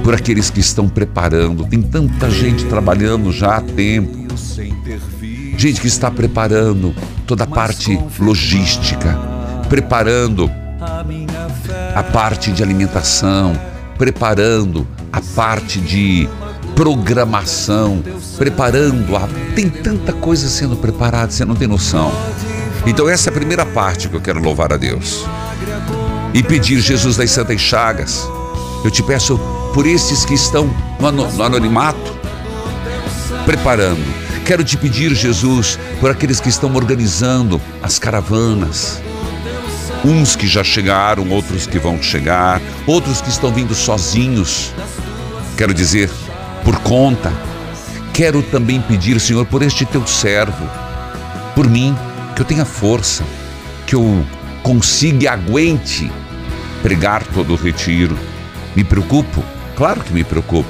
por 0.04 0.14
aqueles 0.14 0.48
que 0.48 0.60
estão 0.60 0.88
preparando. 0.88 1.66
Tem 1.66 1.82
tanta 1.82 2.30
gente 2.30 2.64
trabalhando 2.66 3.32
já 3.32 3.56
há 3.56 3.60
tempo. 3.60 4.16
Gente 5.56 5.80
que 5.80 5.88
está 5.88 6.08
preparando 6.08 6.94
toda 7.26 7.44
a 7.44 7.46
parte 7.46 7.98
logística, 8.18 9.29
preparando 9.70 10.50
a 11.94 12.02
parte 12.02 12.50
de 12.50 12.60
alimentação, 12.60 13.56
preparando 13.96 14.86
a 15.12 15.20
parte 15.20 15.78
de 15.78 16.28
programação, 16.74 18.02
preparando 18.36 19.16
a. 19.16 19.28
Tem 19.54 19.70
tanta 19.70 20.12
coisa 20.12 20.48
sendo 20.48 20.74
preparada, 20.74 21.30
você 21.30 21.44
não 21.44 21.54
tem 21.54 21.68
noção. 21.68 22.10
Então, 22.84 23.08
essa 23.08 23.28
é 23.28 23.30
a 23.30 23.34
primeira 23.34 23.64
parte 23.64 24.08
que 24.08 24.16
eu 24.16 24.20
quero 24.20 24.42
louvar 24.42 24.72
a 24.72 24.76
Deus. 24.76 25.24
E 26.34 26.42
pedir, 26.42 26.80
Jesus 26.80 27.16
das 27.16 27.30
Santas 27.30 27.60
Chagas, 27.60 28.28
eu 28.84 28.90
te 28.90 29.04
peço 29.04 29.38
por 29.72 29.86
esses 29.86 30.24
que 30.24 30.34
estão 30.34 30.68
no 30.98 31.44
anonimato, 31.44 32.18
preparando. 33.44 34.02
Quero 34.44 34.64
te 34.64 34.76
pedir, 34.76 35.14
Jesus, 35.14 35.78
por 36.00 36.10
aqueles 36.10 36.40
que 36.40 36.48
estão 36.48 36.74
organizando 36.74 37.60
as 37.82 38.00
caravanas, 38.00 39.00
uns 40.04 40.34
que 40.36 40.46
já 40.46 40.64
chegaram, 40.64 41.28
outros 41.30 41.66
que 41.66 41.78
vão 41.78 42.02
chegar, 42.02 42.60
outros 42.86 43.20
que 43.20 43.28
estão 43.28 43.52
vindo 43.52 43.74
sozinhos. 43.74 44.72
Quero 45.56 45.74
dizer, 45.74 46.10
por 46.64 46.78
conta. 46.80 47.32
Quero 48.12 48.42
também 48.42 48.80
pedir, 48.80 49.20
Senhor, 49.20 49.46
por 49.46 49.62
este 49.62 49.86
teu 49.86 50.06
servo, 50.06 50.68
por 51.54 51.68
mim, 51.68 51.96
que 52.34 52.42
eu 52.42 52.46
tenha 52.46 52.64
força, 52.64 53.24
que 53.86 53.94
eu 53.94 54.24
consiga 54.62 55.24
e 55.24 55.28
aguente 55.28 56.10
pregar 56.82 57.24
todo 57.26 57.52
o 57.52 57.56
retiro. 57.56 58.18
Me 58.74 58.84
preocupo, 58.84 59.42
claro 59.76 60.00
que 60.00 60.12
me 60.12 60.24
preocupo, 60.24 60.68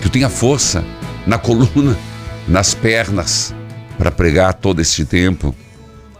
que 0.00 0.06
eu 0.06 0.10
tenha 0.10 0.28
força 0.28 0.84
na 1.26 1.38
coluna, 1.38 1.96
nas 2.46 2.74
pernas, 2.74 3.54
para 3.96 4.10
pregar 4.10 4.54
todo 4.54 4.80
este 4.80 5.04
tempo. 5.04 5.54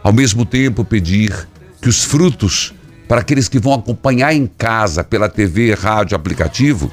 Ao 0.03 0.13
mesmo 0.13 0.45
tempo, 0.45 0.85
pedir 0.85 1.47
que 1.81 1.89
os 1.89 2.03
frutos 2.03 2.75
para 3.07 3.21
aqueles 3.21 3.49
que 3.49 3.57
vão 3.57 3.73
acompanhar 3.73 4.31
em 4.33 4.45
casa 4.45 5.03
pela 5.03 5.27
TV, 5.27 5.73
rádio, 5.73 6.15
aplicativo, 6.15 6.91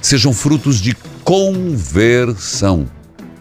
sejam 0.00 0.32
frutos 0.32 0.80
de 0.80 0.96
conversão, 1.24 2.86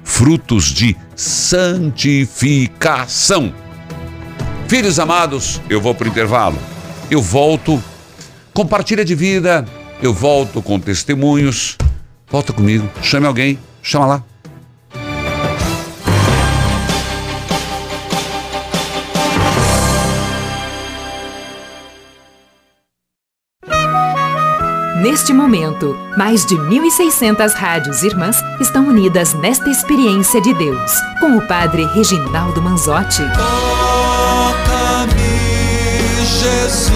frutos 0.04 0.66
de 0.66 0.98
santificação. 1.16 3.54
Filhos 4.68 4.98
amados, 4.98 5.62
eu 5.70 5.80
vou 5.80 5.94
para 5.94 6.08
o 6.08 6.10
intervalo. 6.10 6.58
Eu 7.12 7.22
volto, 7.22 7.80
compartilha 8.52 9.06
de 9.06 9.14
vida, 9.14 9.64
eu 10.02 10.12
volto 10.12 10.64
com 10.64 10.80
testemunhos. 10.80 11.78
Volta 12.28 12.52
comigo, 12.52 12.90
chame 13.04 13.28
alguém, 13.28 13.60
chama 13.84 14.08
lá. 14.08 14.24
Neste 25.06 25.32
momento, 25.32 25.96
mais 26.18 26.44
de 26.48 26.56
1.600 26.56 27.54
rádios 27.54 28.02
irmãs 28.02 28.38
estão 28.60 28.88
unidas 28.88 29.36
nesta 29.36 29.70
experiência 29.70 30.42
de 30.42 30.52
Deus, 30.56 30.92
com 31.20 31.38
o 31.38 31.48
Padre 31.48 31.86
Reginaldo 31.94 32.60
Manzotti. 32.60 33.22
Toca-me, 33.38 35.14
Jesus, 36.26 36.96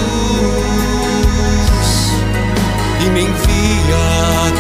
e 3.06 3.10
me 3.12 3.22
envia 3.26 4.00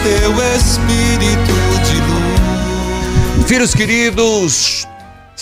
teu 0.03 0.31
Espírito 0.55 1.55
de 1.87 1.95
luz. 3.37 3.47
Filhos 3.47 3.73
queridos, 3.73 4.87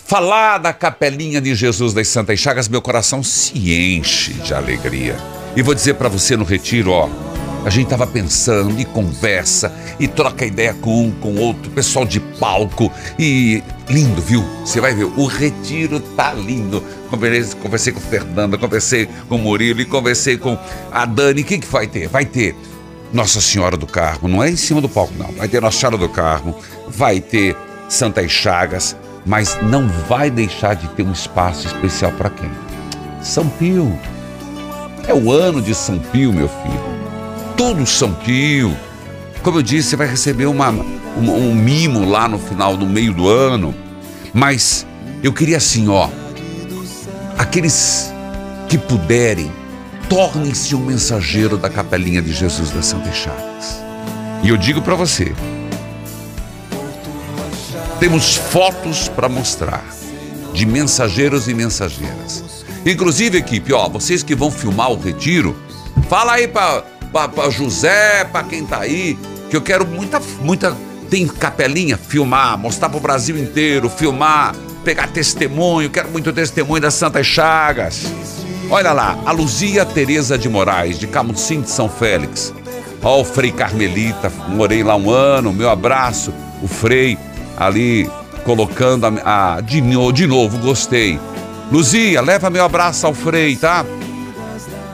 falar 0.06 0.60
da 0.60 0.72
capelinha 0.72 1.42
de 1.42 1.54
Jesus 1.54 1.94
das 1.94 2.08
Santas 2.08 2.40
Chagas, 2.40 2.70
meu 2.70 2.82
coração 2.82 3.22
se 3.22 3.98
enche 3.98 4.32
de 4.32 4.54
alegria. 4.54 5.18
E 5.58 5.62
vou 5.62 5.74
dizer 5.74 5.96
para 5.96 6.08
você 6.08 6.38
no 6.38 6.46
retiro, 6.46 6.92
ó, 6.92 7.10
a 7.66 7.70
gente 7.70 7.88
tava 7.88 8.08
pensando 8.08 8.80
e 8.80 8.86
conversa 8.86 9.72
e 10.00 10.08
troca 10.08 10.46
ideia 10.46 10.74
com 10.74 11.06
um, 11.06 11.12
com 11.12 11.36
outro, 11.36 11.70
pessoal 11.72 12.06
de 12.06 12.20
palco 12.20 12.92
e 13.18 13.64
lindo, 13.90 14.22
viu? 14.22 14.44
Você 14.66 14.80
vai 14.80 14.94
ver, 14.94 15.06
o 15.06 15.26
retiro 15.26 16.00
tá 16.00 16.34
lindo. 16.34 16.82
Conversei, 17.10 17.60
conversei 17.60 17.94
com 17.94 18.00
o 18.00 18.04
Fernanda, 18.04 18.58
conversei 18.58 19.08
com 19.28 19.36
o 19.36 19.40
Murilo 19.40 19.82
e 19.82 19.86
conversei 19.86 20.38
com 20.38 20.58
a 20.92 21.06
Dani. 21.06 21.44
Quem 21.44 21.60
que 21.60 21.68
vai 21.68 21.88
ter? 21.88 22.08
Vai 22.08 22.26
ter 22.26 22.56
Nossa 23.12 23.42
Senhora 23.42 23.76
do 23.76 23.88
Carmo, 23.88 24.28
não 24.28 24.44
é 24.44 24.50
em 24.50 24.58
cima 24.58 24.82
do 24.82 24.90
palco 24.90 25.14
não. 25.18 25.32
Vai 25.34 25.48
ter 25.48 25.62
Nossa 25.62 25.80
Senhora 25.80 25.98
do 25.98 26.10
Carmo, 26.10 26.56
vai 26.88 27.20
ter 27.20 27.56
Santas 27.90 28.32
Chagas, 28.32 28.96
mas 29.26 29.58
não 29.64 29.88
vai 30.08 30.30
deixar 30.30 30.76
de 30.76 30.88
ter 30.90 31.04
um 31.04 31.12
espaço 31.12 31.68
especial 31.68 32.12
para 32.14 32.30
quem? 32.30 32.50
São 33.22 33.48
Pio. 33.50 33.98
É 35.08 35.14
o 35.14 35.32
ano 35.32 35.62
de 35.62 35.74
São 35.74 35.98
Pio, 36.00 36.34
meu 36.34 36.50
filho 36.50 36.97
todo 37.58 37.86
São 37.88 38.14
Pio. 38.14 38.78
Como 39.42 39.58
eu 39.58 39.64
disse, 39.64 39.90
você 39.90 39.96
vai 39.96 40.08
receber 40.08 40.46
uma, 40.46 40.70
uma, 40.70 41.34
um 41.34 41.54
mimo 41.54 42.08
lá 42.08 42.28
no 42.28 42.38
final, 42.38 42.78
no 42.78 42.86
meio 42.86 43.14
do 43.14 43.28
ano. 43.28 43.74
Mas 44.34 44.86
eu 45.24 45.34
queria 45.34 45.58
assim, 45.58 45.90
ó, 45.90 46.10
aqueles 47.38 48.14
que 48.70 48.78
puderem, 48.78 49.52
tornem-se 50.08 50.76
um 50.76 50.86
mensageiro 50.86 51.58
da 51.58 51.70
capelinha 51.70 52.22
de 52.22 52.32
Jesus 52.32 52.70
das 52.70 52.86
Santas 52.86 53.16
Chagas. 53.16 53.82
E 54.44 54.50
eu 54.50 54.58
digo 54.58 54.82
para 54.82 54.94
você, 54.94 55.34
temos 58.00 58.36
fotos 58.36 59.10
para 59.10 59.28
mostrar 59.28 59.84
de 60.54 60.66
mensageiros 60.66 61.48
e 61.48 61.54
mensageiras. 61.54 62.44
Inclusive, 62.86 63.40
equipe, 63.40 63.74
ó, 63.74 63.90
vocês 63.90 64.22
que 64.22 64.36
vão 64.36 64.52
filmar 64.52 64.92
o 64.92 65.00
retiro, 65.00 65.58
fala 66.08 66.34
aí 66.34 66.48
para 66.48 66.97
para 67.12 67.50
José, 67.50 68.24
para 68.26 68.44
quem 68.44 68.66
tá 68.66 68.80
aí, 68.80 69.18
que 69.50 69.56
eu 69.56 69.62
quero 69.62 69.86
muita, 69.86 70.22
muita. 70.42 70.76
Tem 71.10 71.26
capelinha, 71.26 71.98
filmar, 71.98 72.58
mostrar 72.58 72.90
pro 72.90 73.00
Brasil 73.00 73.38
inteiro, 73.38 73.90
filmar, 73.90 74.54
pegar 74.84 75.08
testemunho, 75.08 75.90
quero 75.90 76.10
muito 76.10 76.34
testemunho 76.34 76.82
das 76.82 76.96
Santas 76.96 77.26
Chagas. 77.26 78.12
Olha 78.70 78.92
lá, 78.92 79.18
a 79.26 79.32
Luzia 79.32 79.86
Tereza 79.86 80.38
de 80.38 80.50
Moraes, 80.50 81.00
de 81.00 81.08
Camusim 81.08 81.62
de 81.62 81.70
São 81.70 81.88
Félix. 81.88 82.54
Ó, 83.02 83.22
o 83.22 83.24
Frei 83.24 83.54
Carmelita, 83.54 84.30
morei 84.50 84.84
lá 84.84 84.98
um 84.98 85.10
ano, 85.10 85.54
meu 85.54 85.70
abraço. 85.70 86.34
O 86.62 86.68
Frei 86.68 87.18
ali 87.56 88.10
colocando 88.44 89.06
a, 89.06 89.56
a 89.56 89.62
de, 89.62 89.82
de 90.14 90.28
novo, 90.28 90.58
gostei. 90.58 91.18
Luzia, 91.72 92.22
leva 92.22 92.50
meu 92.50 92.66
abraço 92.66 93.08
ao 93.08 93.14
Frei, 93.14 93.56
tá? 93.56 93.86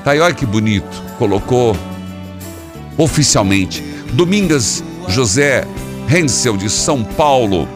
Tá 0.03 0.11
aí, 0.11 0.19
olha 0.19 0.33
que 0.33 0.45
bonito. 0.45 1.03
Colocou 1.17 1.75
oficialmente. 2.97 3.83
Domingas 4.13 4.83
José 5.07 5.65
Hensel 6.09 6.57
de 6.57 6.69
São 6.69 7.03
Paulo. 7.03 7.67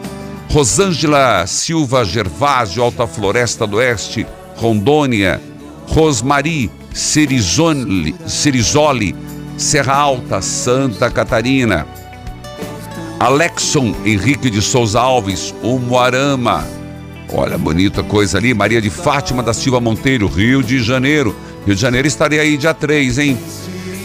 Rosângela 0.50 1.46
Silva 1.46 2.04
Gervásio, 2.04 2.82
Alta 2.82 3.06
Floresta 3.06 3.66
do 3.66 3.76
Oeste, 3.76 4.26
Rondônia. 4.56 5.40
Rosmari 5.86 6.70
Cerizoli, 6.92 8.14
Serra 9.56 9.94
Alta, 9.94 10.42
Santa 10.42 11.10
Catarina. 11.10 11.86
Alexson 13.18 13.94
Henrique 14.04 14.48
de 14.50 14.62
Souza 14.62 15.00
Alves, 15.00 15.54
Umuarama. 15.62 16.64
Olha, 17.32 17.58
bonita 17.58 18.02
coisa 18.02 18.38
ali. 18.38 18.54
Maria 18.54 18.80
de 18.80 18.90
Fátima 18.90 19.42
da 19.42 19.52
Silva 19.52 19.80
Monteiro, 19.80 20.26
Rio 20.28 20.62
de 20.62 20.82
Janeiro. 20.82 21.34
Rio 21.66 21.74
de 21.74 21.80
Janeiro 21.80 22.06
estarei 22.06 22.38
aí 22.38 22.56
dia 22.56 22.72
3, 22.72 23.18
hein? 23.18 23.38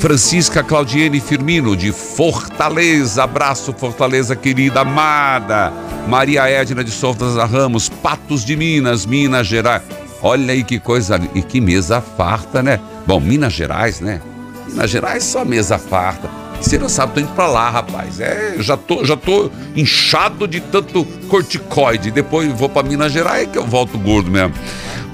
Francisca 0.04 0.62
Claudiene 0.62 1.22
Firmino, 1.22 1.78
de 1.78 1.93
Fortaleza. 1.93 3.24
Abraço, 3.24 3.72
Fortaleza 3.72 4.36
querida, 4.36 4.82
amada. 4.82 5.72
Maria 6.10 6.45
Edna 6.49 6.84
de 6.84 6.91
Souza 6.91 7.45
Ramos, 7.45 7.88
Patos 7.88 8.43
de 8.43 8.58
Minas, 8.58 9.06
Minas 9.06 9.47
Gerais. 9.47 9.82
Olha 10.22 10.51
aí 10.51 10.62
que 10.62 10.78
coisa 10.78 11.18
e 11.34 11.41
que 11.41 11.62
mesa 11.62 12.01
farta, 12.01 12.62
né? 12.62 12.82
Bom, 13.08 13.22
Minas 13.22 13.54
Gerais, 13.54 14.01
né? 14.01 14.20
Minas 14.68 14.89
Gerais 14.89 15.24
só 15.24 15.45
mesa 15.45 15.78
farta. 15.78 16.30
Você 16.60 16.78
não 16.78 16.89
sabe, 16.89 17.14
tô 17.14 17.20
indo 17.22 17.34
pra 17.34 17.47
lá, 17.47 17.70
rapaz. 17.70 18.20
É, 18.20 18.56
já 18.60 18.76
tô, 18.76 19.06
já 19.06 19.16
tô 19.16 19.49
inchado 19.74 20.49
de 20.49 20.60
tanto 20.60 21.06
corticoide. 21.30 22.12
Depois 22.12 22.51
vou 22.51 22.68
pra 22.68 22.84
Minas 22.84 23.14
Gerais 23.14 23.47
que 23.49 23.58
eu 23.58 23.66
volto 23.66 23.97
gordo 23.97 24.30
mesmo. 24.30 24.54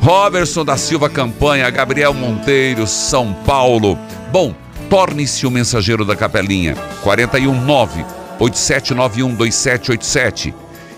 Robertson 0.01 0.65
da 0.65 0.77
Silva 0.77 1.07
Campanha, 1.11 1.69
Gabriel 1.69 2.11
Monteiro, 2.15 2.87
São 2.87 3.33
Paulo. 3.45 3.95
Bom, 4.31 4.55
torne-se 4.89 5.45
o 5.45 5.51
mensageiro 5.51 6.03
da 6.03 6.15
capelinha. 6.15 6.75
419 7.03 8.03
8791 8.39 9.35
2787. 9.35 10.53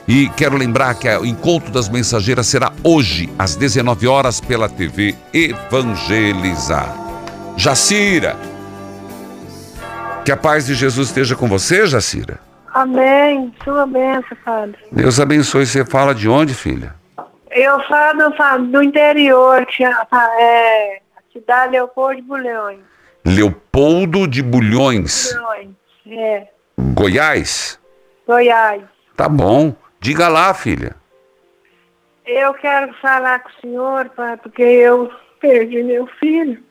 E 0.08 0.30
quero 0.30 0.58
lembrar 0.58 0.96
que 0.96 1.08
o 1.10 1.26
encontro 1.26 1.72
das 1.72 1.88
mensageiras 1.88 2.48
será 2.48 2.72
hoje, 2.84 3.30
às 3.38 3.56
19 3.56 4.08
horas, 4.08 4.42
pela 4.42 4.68
TV 4.68 5.16
Evangelizar. 5.34 6.96
Jacira, 7.56 8.36
que 10.26 10.32
a 10.32 10.38
paz 10.38 10.66
de 10.66 10.74
Jesus 10.74 11.10
esteja 11.10 11.36
com 11.36 11.48
você, 11.48 11.86
Jacira. 11.86 12.40
Amém. 12.74 13.54
Sua 13.64 13.86
bênção, 13.86 14.38
Padre. 14.44 14.78
Deus 14.92 15.20
abençoe. 15.20 15.66
Você 15.66 15.86
fala 15.86 16.16
de 16.16 16.28
onde, 16.28 16.54
filha? 16.54 16.96
Eu 17.52 17.80
falo, 17.84 18.36
falo 18.38 18.66
do 18.68 18.82
interior, 18.82 19.66
que 19.66 19.84
é, 19.84 19.90
é 19.90 21.02
a 21.18 21.22
cidade 21.34 21.74
Leopoldo 21.74 22.16
de 22.16 22.22
Bulhões. 22.22 22.80
Leopoldo 23.26 24.28
de 24.28 24.42
Bulhões, 24.42 25.34
Bulhões, 25.34 25.70
é. 26.08 26.48
Goiás? 26.94 27.80
Goiás. 28.28 28.82
Tá 29.16 29.30
bom. 29.30 29.74
Diga 30.00 30.28
lá, 30.28 30.54
filha. 30.54 30.96
Eu 32.26 32.54
quero 32.56 32.94
falar 32.96 33.40
com 33.40 33.50
o 33.50 33.62
senhor, 33.62 34.10
pai, 34.10 34.38
porque 34.38 34.62
eu 34.62 35.12
perdi 35.40 35.84
meu 35.84 36.08
filho 36.20 36.64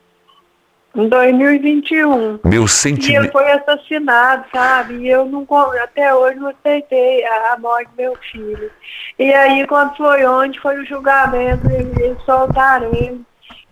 em 0.95 1.07
2021. 1.07 2.39
Meu 2.43 2.51
E 2.53 2.57
ele 2.57 2.67
sentimento. 2.67 3.31
foi 3.31 3.51
assassinado, 3.51 4.45
sabe? 4.53 4.95
E 4.95 5.09
eu 5.09 5.25
não, 5.25 5.45
até 5.83 6.13
hoje 6.13 6.39
não 6.39 6.49
aceitei 6.49 7.25
a, 7.25 7.57
morte 7.57 7.89
do 7.91 7.97
meu 7.97 8.15
filho. 8.31 8.71
E 9.17 9.33
aí, 9.33 9.65
quando 9.67 9.95
foi 9.95 10.25
onde 10.25 10.59
foi 10.59 10.77
o 10.79 10.85
julgamento, 10.85 11.69
eles 11.69 12.21
soltaram 12.25 12.91
ele. 12.93 13.21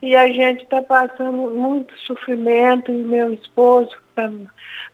E 0.01 0.15
a 0.15 0.27
gente 0.27 0.63
está 0.63 0.81
passando 0.81 1.31
muito 1.51 1.93
sofrimento, 2.07 2.89
e 2.91 2.95
meu 3.03 3.33
esposo 3.33 3.89
tá- 4.15 4.29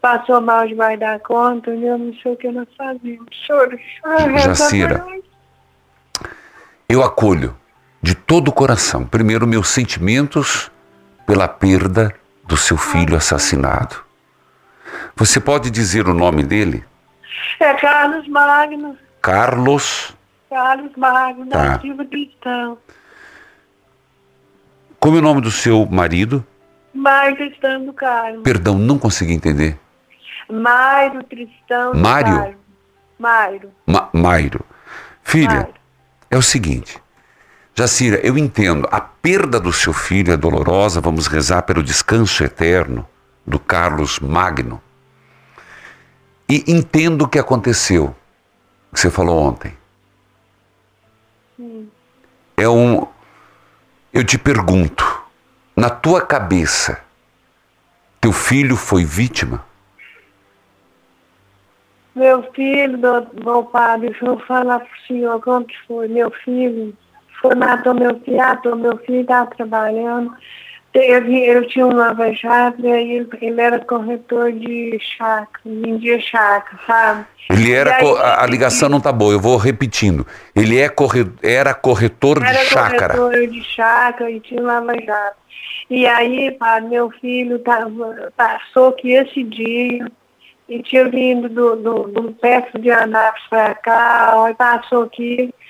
passou 0.02 0.42
mal 0.42 0.68
demais 0.68 1.00
da 1.00 1.20
conta, 1.20 1.70
e 1.74 1.86
eu 1.86 1.98
não 1.98 2.14
sei 2.16 2.34
o 2.34 2.38
que 2.38 2.50
nós 2.52 2.68
fazemos. 2.78 3.26
Senhor, 3.46 3.70
reza 4.32 4.40
Jacira. 4.56 5.06
Eu 6.90 7.04
acolho 7.04 7.56
de 8.02 8.16
todo 8.16 8.50
o 8.50 8.54
coração, 8.54 9.06
primeiro, 9.06 9.48
meus 9.48 9.68
sentimentos 9.70 10.72
pela 11.26 11.48
perda 11.48 12.14
do 12.44 12.56
seu 12.58 12.78
filho 12.78 13.16
assassinado. 13.16 14.04
Você 15.16 15.40
pode 15.40 15.72
dizer 15.72 16.08
o 16.08 16.14
nome 16.14 16.44
dele? 16.44 16.84
É 17.60 17.74
Carlos 17.76 18.28
Magno, 18.28 18.98
Carlos. 19.22 20.16
Carlos 20.50 20.92
Magno, 20.96 21.48
Tá. 21.48 21.70
da 21.76 21.80
Silva 21.80 22.06
Cristão. 22.06 22.78
Como 25.06 25.18
é 25.18 25.20
o 25.20 25.22
nome 25.22 25.40
do 25.40 25.52
seu 25.52 25.86
marido? 25.86 26.44
Mário 26.92 27.38
Tristão 27.38 27.86
do 27.86 27.94
Carmo. 27.94 28.42
Perdão, 28.42 28.76
não 28.76 28.98
consegui 28.98 29.34
entender. 29.34 29.78
Mário 30.52 31.24
Tristão 31.26 31.92
do 31.92 32.00
Mário? 32.00 32.36
Carmo. 32.36 32.56
Mário. 33.20 33.72
Ma 33.86 34.10
Mairo. 34.12 34.66
Filha, 35.24 35.70
é 36.32 36.36
o 36.36 36.42
seguinte. 36.42 37.00
Jacira, 37.76 38.20
eu 38.26 38.36
entendo, 38.36 38.88
a 38.92 39.00
perda 39.00 39.60
do 39.60 39.72
seu 39.72 39.94
filho 39.94 40.34
é 40.34 40.38
dolorosa, 40.38 41.00
vamos 41.00 41.28
rezar 41.28 41.62
pelo 41.62 41.84
descanso 41.84 42.44
eterno 42.44 43.08
do 43.46 43.60
Carlos 43.60 44.20
Magno. 44.20 44.82
E 46.50 46.64
entendo 46.68 47.26
o 47.26 47.28
que 47.28 47.38
aconteceu, 47.38 48.16
que 48.92 49.00
você 49.00 49.12
falou 49.12 49.38
ontem. 49.40 49.78
Hum. 51.60 51.86
É 52.58 52.68
um. 52.68 53.06
Eu 54.16 54.24
te 54.24 54.38
pergunto, 54.38 55.04
na 55.76 55.90
tua 55.90 56.22
cabeça, 56.22 57.04
teu 58.22 58.32
filho 58.32 58.78
foi 58.78 59.04
vítima? 59.04 59.62
Meu 62.16 62.42
filho, 62.54 62.98
meu, 63.44 63.64
padre, 63.64 64.16
eu 64.22 64.40
falar 64.48 64.80
pro 64.80 65.02
senhor 65.06 65.42
como 65.42 65.66
que 65.66 65.76
foi. 65.86 66.08
Meu 66.08 66.32
filho 66.32 66.96
foi, 67.42 67.56
matou 67.56 67.94
meu 67.94 68.18
filho, 68.22 68.38
matou 68.38 68.78
meu 68.78 68.98
filho, 69.00 69.20
estava 69.20 69.54
trabalhando. 69.54 70.34
Teve, 70.96 71.46
eu 71.46 71.68
tinha 71.68 71.86
Nova 71.88 72.34
Chácara 72.34 73.02
e 73.02 73.18
ele, 73.18 73.28
ele 73.42 73.60
era 73.60 73.80
corretor 73.80 74.50
de 74.54 74.98
chácara, 75.02 75.50
vendia 75.66 76.18
chácara, 76.22 76.80
sabe? 76.88 77.26
Ele 77.50 77.74
era. 77.74 77.98
Aí, 77.98 78.18
a, 78.18 78.44
a 78.44 78.48
ligação 78.48 78.88
não 78.88 79.02
tá 79.02 79.12
boa, 79.12 79.34
eu 79.34 79.40
vou 79.42 79.58
repetindo. 79.58 80.26
Ele 80.56 80.80
é 80.80 80.88
corre, 80.88 81.30
era 81.44 81.74
corretor 81.74 82.40
de 82.40 82.46
Era 82.46 82.64
chácara. 82.64 83.18
corretor 83.18 83.48
de 83.48 83.62
chácara 83.62 84.32
e 84.32 84.40
tinha 84.40 84.62
uma 84.62 84.82
chácara. 84.94 85.34
E 85.90 86.08
aí, 86.08 86.52
pá, 86.52 86.80
meu 86.80 87.12
filho 87.20 87.60
tava, 87.60 88.32
passou 88.38 88.94
que 88.94 89.12
esse 89.12 89.44
dia 89.44 90.08
e 90.70 90.82
tinha 90.82 91.10
vindo 91.10 91.50
do, 91.50 91.76
do, 91.76 92.04
do 92.08 92.32
perto 92.36 92.80
de 92.80 92.90
Anápolis 92.90 93.48
para 93.50 93.76
cá, 93.76 94.46
aí 94.46 94.54
passou 94.54 95.04
aqui 95.04 95.52
e 95.52 95.65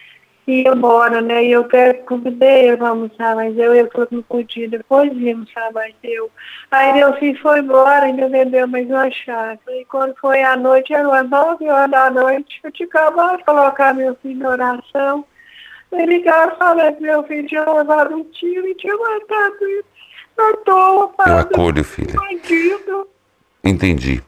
ia 0.47 0.71
embora, 0.71 1.21
né? 1.21 1.43
E 1.43 1.51
eu 1.51 1.61
até 1.61 1.93
convidei 1.93 2.67
ele 2.67 2.77
para 2.77 2.89
almoçar, 2.89 3.35
mas 3.35 3.57
eu, 3.57 3.73
eu 3.73 3.89
não 4.11 4.21
podia, 4.21 4.69
depois 4.69 5.11
ia 5.13 5.33
almoçar, 5.33 5.71
mas 5.73 5.93
eu. 6.03 6.29
Aí 6.71 6.93
meu 6.93 7.13
filho 7.17 7.39
foi 7.41 7.59
embora, 7.59 8.05
ainda 8.05 8.29
vendeu 8.29 8.67
mais 8.67 8.87
uma 8.87 9.09
chácara. 9.11 9.59
E 9.69 9.85
quando 9.85 10.15
foi 10.19 10.43
à 10.43 10.55
noite, 10.55 10.93
eram 10.93 11.09
umas 11.09 11.29
nove 11.29 11.67
horas 11.67 11.91
da 11.91 12.09
noite, 12.09 12.59
eu 12.63 12.71
tinha 12.71 12.87
acabado 12.87 13.37
de 13.37 13.43
colocar 13.43 13.93
meu 13.93 14.15
filho 14.21 14.39
na 14.39 14.49
oração. 14.49 15.25
Ele 15.91 16.17
ligava 16.17 16.55
falando 16.57 16.95
que 16.95 17.01
meu 17.01 17.23
filho 17.23 17.47
tinha 17.47 17.71
levado 17.71 18.15
um 18.15 18.23
tiro 18.25 18.67
e 18.67 18.75
tinha 18.75 18.95
matado 18.95 19.55
ele. 19.61 19.85
À 20.37 20.53
toa, 20.65 21.13
Eu 21.27 21.37
acolho, 21.37 21.83
filha. 21.83 22.13
Bandido. 22.13 23.07
Entendi. 23.63 24.21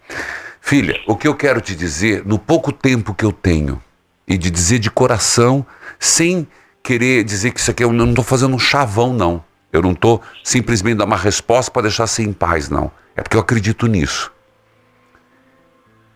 Filha, 0.62 1.00
o 1.06 1.16
que 1.16 1.28
eu 1.28 1.36
quero 1.36 1.60
te 1.60 1.76
dizer, 1.76 2.26
no 2.26 2.40
pouco 2.40 2.72
tempo 2.72 3.14
que 3.14 3.26
eu 3.26 3.32
tenho, 3.32 3.82
e 4.28 4.38
de 4.38 4.50
dizer 4.50 4.80
de 4.80 4.90
coração, 4.90 5.66
sem 6.00 6.48
querer 6.84 7.24
dizer 7.24 7.52
que 7.52 7.60
isso 7.60 7.72
aqui 7.72 7.84
eu 7.84 7.92
não 7.92 8.10
estou 8.10 8.24
fazendo 8.24 8.56
um 8.56 8.60
chavão, 8.60 9.14
não. 9.14 9.44
Eu 9.72 9.82
não 9.82 9.92
estou 9.92 10.22
simplesmente 10.44 10.98
dando 10.98 11.08
uma 11.08 11.18
resposta 11.18 11.70
para 11.70 11.82
deixar 11.84 12.08
você 12.08 12.24
em 12.24 12.32
paz, 12.32 12.70
não. 12.70 12.90
É 13.16 13.22
porque 13.22 13.36
eu 13.36 13.42
acredito 13.42 13.88
nisso. 13.88 14.32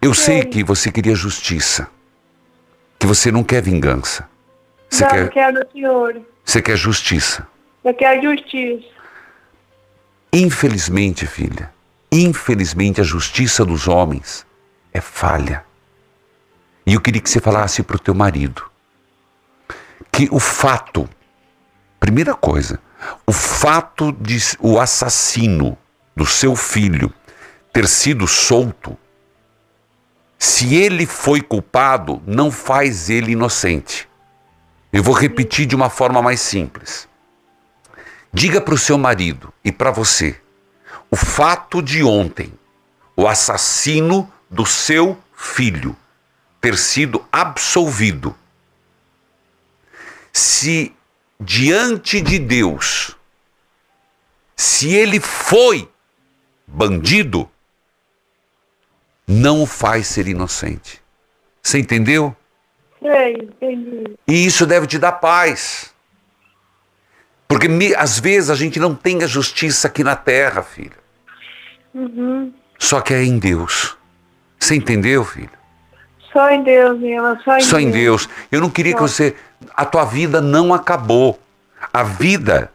Eu 0.01 0.13
sei 0.13 0.43
que 0.43 0.63
você 0.63 0.91
queria 0.91 1.13
justiça, 1.13 1.87
que 2.97 3.05
você 3.05 3.31
não 3.31 3.43
quer 3.43 3.61
vingança. 3.61 4.27
Você 4.89 5.03
Não, 5.03 5.11
quer, 5.11 5.29
quero 5.29 5.67
senhor. 5.71 6.21
você 6.43 6.61
quer 6.61 6.75
justiça. 6.75 7.47
Eu 7.83 7.93
quero 7.93 8.21
justiça. 8.23 8.85
Infelizmente, 10.33 11.27
filha, 11.27 11.71
infelizmente 12.11 12.99
a 13.01 13.03
justiça 13.03 13.65
dos 13.65 13.87
homens 13.87 14.45
é 14.93 15.01
falha. 15.01 15.63
E 16.85 16.93
eu 16.93 17.01
queria 17.01 17.21
que 17.21 17.29
você 17.29 17.39
falasse 17.39 17.83
para 17.83 17.97
o 17.97 17.99
teu 17.99 18.15
marido 18.15 18.70
que 20.21 20.29
o 20.29 20.39
fato, 20.39 21.09
primeira 21.99 22.35
coisa, 22.35 22.79
o 23.25 23.31
fato 23.31 24.11
de 24.11 24.37
o 24.59 24.79
assassino 24.79 25.75
do 26.15 26.27
seu 26.27 26.55
filho 26.55 27.11
ter 27.73 27.87
sido 27.87 28.27
solto, 28.27 28.95
se 30.37 30.75
ele 30.75 31.07
foi 31.07 31.41
culpado, 31.41 32.21
não 32.27 32.51
faz 32.51 33.09
ele 33.09 33.31
inocente. 33.31 34.07
Eu 34.93 35.01
vou 35.01 35.15
repetir 35.15 35.65
de 35.65 35.75
uma 35.75 35.89
forma 35.89 36.21
mais 36.21 36.39
simples. 36.39 37.07
Diga 38.31 38.61
para 38.61 38.75
o 38.75 38.77
seu 38.77 38.99
marido 38.99 39.51
e 39.65 39.71
para 39.71 39.89
você: 39.89 40.39
o 41.09 41.15
fato 41.15 41.81
de 41.81 42.03
ontem, 42.03 42.53
o 43.15 43.27
assassino 43.27 44.31
do 44.47 44.67
seu 44.67 45.17
filho 45.33 45.97
ter 46.59 46.77
sido 46.77 47.25
absolvido, 47.31 48.35
se 50.31 50.93
diante 51.39 52.21
de 52.21 52.39
Deus, 52.39 53.15
se 54.55 54.93
ele 54.93 55.19
foi 55.19 55.89
bandido, 56.67 57.49
não 59.27 59.63
o 59.63 59.65
faz 59.65 60.07
ser 60.07 60.27
inocente. 60.27 61.01
Você 61.61 61.79
entendeu? 61.79 62.35
Sei, 63.01 63.33
entendi. 63.33 64.15
E 64.27 64.45
isso 64.45 64.65
deve 64.65 64.87
te 64.87 64.97
dar 64.99 65.13
paz. 65.13 65.93
Porque 67.47 67.67
me- 67.67 67.95
às 67.95 68.19
vezes 68.19 68.49
a 68.49 68.55
gente 68.55 68.79
não 68.79 68.95
tem 68.95 69.23
a 69.23 69.27
justiça 69.27 69.87
aqui 69.87 70.03
na 70.03 70.15
terra, 70.15 70.61
filho. 70.63 70.95
Uhum. 71.93 72.53
Só 72.79 73.01
que 73.01 73.13
é 73.13 73.23
em 73.23 73.37
Deus. 73.37 73.97
Você 74.59 74.75
entendeu, 74.75 75.25
filho? 75.25 75.49
Só 76.31 76.49
em 76.49 76.63
Deus, 76.63 76.99
Mila, 76.99 77.39
só 77.43 77.57
em 77.57 77.61
Só 77.61 77.79
em 77.79 77.91
Deus. 77.91 78.25
Deus. 78.25 78.29
Eu 78.51 78.61
não 78.61 78.69
queria 78.69 78.93
que 78.93 78.99
Só. 78.99 79.07
você. 79.07 79.35
A 79.75 79.85
tua 79.85 80.05
vida 80.05 80.41
não 80.41 80.73
acabou. 80.73 81.39
A 81.91 82.03
vida 82.03 82.71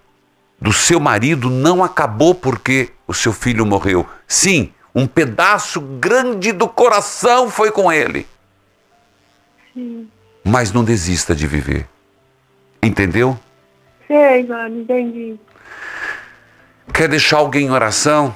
do 0.61 0.73
seu 0.73 1.01
marido 1.01 1.49
não 1.49 1.83
acabou 1.83 2.35
porque 2.35 2.91
o 3.07 3.15
seu 3.15 3.33
filho 3.33 3.65
morreu. 3.65 4.07
Sim, 4.27 4.73
um 4.95 5.07
pedaço 5.07 5.81
grande 5.81 6.53
do 6.53 6.69
coração 6.69 7.51
foi 7.51 7.71
com 7.71 7.93
ele. 7.93 8.27
Sim. 9.73 10.09
Mas 10.45 10.73
não 10.73 10.85
desista 10.85 11.35
de 11.35 11.47
viver. 11.47 11.87
Entendeu? 12.83 13.39
Sei, 14.07 14.45
mano, 14.47 14.81
entendi. 14.81 15.37
Quer 16.93 17.09
deixar 17.09 17.39
alguém 17.39 17.67
em 17.67 17.71
oração? 17.71 18.35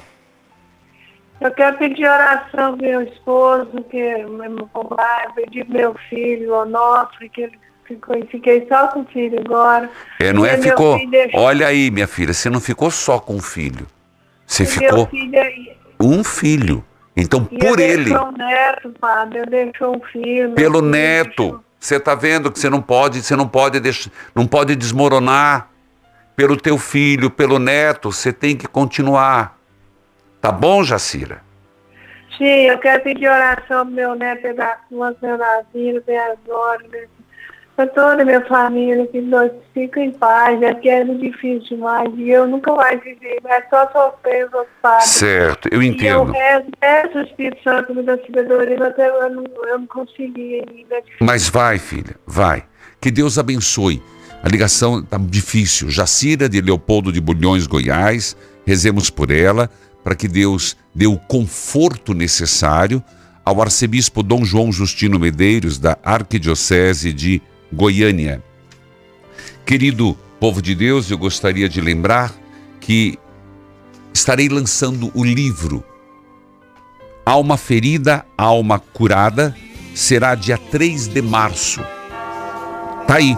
Eu 1.41 1.51
quero 1.51 1.77
pedir 1.77 2.05
oração 2.07 2.77
pro 2.77 2.85
meu 2.87 3.01
esposo, 3.01 3.71
que 3.89 4.23
meu 4.25 4.67
pai, 4.67 5.27
pedir 5.35 5.67
meu 5.67 5.95
filho, 6.07 6.53
Onofre, 6.53 7.27
que 7.29 7.41
ele 7.41 7.59
ficou, 7.85 8.15
fiquei 8.29 8.67
só 8.67 8.87
com 8.89 9.01
o 9.01 9.05
filho 9.05 9.39
agora. 9.39 9.89
É, 10.19 10.31
não 10.31 10.45
é? 10.45 10.57
E 10.59 10.61
Ficou. 10.61 10.99
filho 10.99 11.09
deixou- 11.09 11.39
Olha 11.41 11.65
aí, 11.67 11.89
minha 11.89 12.07
filha, 12.07 12.31
você 12.31 12.47
não 12.49 12.61
ficou 12.61 12.91
só 12.91 13.19
com 13.19 13.35
um 13.35 13.41
filho. 13.41 13.87
Você 14.45 14.63
e 14.63 14.65
ficou 14.67 15.07
filho, 15.07 15.41
aí- 15.41 15.75
um 15.99 16.23
filho. 16.23 16.85
Então, 17.17 17.47
e 17.51 17.57
por 17.57 17.79
eu 17.79 17.85
ele, 17.85 18.05
deixou 18.05 18.27
um 18.27 18.31
neto, 18.31 18.93
padre, 19.01 19.39
eu 19.39 19.45
deixou 19.47 19.97
um 19.97 20.01
filho. 20.11 20.51
pelo 20.53 20.79
filho 20.79 20.85
neto, 20.91 21.63
você 21.79 21.95
está 21.95 22.13
vendo 22.13 22.51
que 22.51 22.59
você 22.59 22.69
não 22.69 22.81
pode, 22.81 23.21
você 23.21 23.35
não 23.35 23.47
pode 23.47 23.79
deixar, 23.79 24.11
não 24.35 24.45
pode 24.45 24.75
desmoronar 24.75 25.69
pelo 26.35 26.55
teu 26.55 26.77
filho, 26.77 27.29
pelo 27.31 27.57
neto, 27.59 28.11
você 28.11 28.31
tem 28.31 28.55
que 28.55 28.67
continuar. 28.67 29.57
Tá 30.41 30.51
bom, 30.51 30.83
Jacira? 30.83 31.41
Sim, 32.37 32.45
eu 32.65 32.79
quero 32.79 33.03
pedir 33.03 33.27
oração 33.27 33.85
pro 33.85 33.93
meu 33.95 34.15
neto 34.15 34.41
pegar 34.41 34.81
uma 34.89 35.15
na 35.21 35.61
vida, 35.73 36.03
bem 36.05 36.17
agora, 36.17 36.81
né? 36.91 37.05
Pra 37.75 37.87
toda 37.87 38.21
a 38.21 38.25
minha 38.25 38.43
família, 38.45 39.07
que 39.07 39.21
nós 39.21 39.51
fiquem 39.73 40.07
em 40.07 40.11
paz, 40.11 40.61
é 40.61 40.73
porque 40.73 40.89
é 40.89 41.03
difícil 41.03 41.59
demais, 41.77 42.09
e 42.17 42.29
eu 42.29 42.47
nunca 42.47 42.73
mais 42.73 43.01
vivi, 43.01 43.37
mas 43.43 43.63
só 43.69 43.89
sofrer, 43.91 44.45
os 44.47 44.67
padres. 44.81 45.09
Certo, 45.09 45.69
eu 45.71 45.81
E 45.81 45.87
eu 45.87 45.93
entendo. 45.93 46.33
peço 46.79 47.17
o 47.17 47.21
Espírito 47.21 47.63
Santo 47.63 47.93
me 47.95 48.03
dá 48.03 48.17
sabedoria, 48.17 48.77
mas 48.77 48.97
eu 48.97 49.29
não, 49.29 49.43
eu 49.67 49.79
não 49.79 49.87
consegui 49.87 50.63
ainda. 50.67 51.01
Mas 51.21 51.47
vai, 51.47 51.77
filha, 51.79 52.15
vai. 52.25 52.63
Que 52.99 53.09
Deus 53.09 53.37
abençoe. 53.39 54.01
A 54.43 54.49
ligação 54.49 54.99
está 54.99 55.17
difícil. 55.17 55.89
Jacira 55.89 56.49
de 56.49 56.59
Leopoldo 56.61 57.11
de 57.11 57.21
Bulhões, 57.21 57.67
Goiás. 57.67 58.35
Rezemos 58.65 59.09
por 59.09 59.31
ela, 59.31 59.69
para 60.03 60.15
que 60.15 60.27
Deus 60.27 60.75
dê 60.93 61.07
o 61.07 61.17
conforto 61.17 62.13
necessário 62.13 63.03
ao 63.43 63.61
arcebispo 63.61 64.21
Dom 64.21 64.43
João 64.45 64.71
Justino 64.71 65.19
Medeiros, 65.19 65.77
da 65.79 65.97
Arquidiocese 66.03 67.11
de 67.11 67.41
Goiânia. 67.71 68.43
Querido 69.65 70.17
povo 70.39 70.61
de 70.61 70.75
Deus, 70.75 71.09
eu 71.09 71.17
gostaria 71.17 71.67
de 71.67 71.81
lembrar 71.81 72.33
que 72.79 73.17
estarei 74.13 74.49
lançando 74.49 75.11
o 75.13 75.23
livro 75.23 75.83
Alma 77.25 77.55
Ferida, 77.55 78.25
Alma 78.37 78.79
Curada, 78.79 79.55
será 79.93 80.33
dia 80.35 80.57
3 80.57 81.07
de 81.07 81.21
março. 81.21 81.79
Tá 83.07 83.15
aí, 83.15 83.37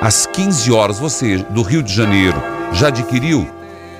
às 0.00 0.26
15 0.26 0.70
horas. 0.72 0.98
Você, 0.98 1.38
do 1.38 1.62
Rio 1.62 1.82
de 1.82 1.94
Janeiro, 1.94 2.40
já 2.72 2.88
adquiriu 2.88 3.48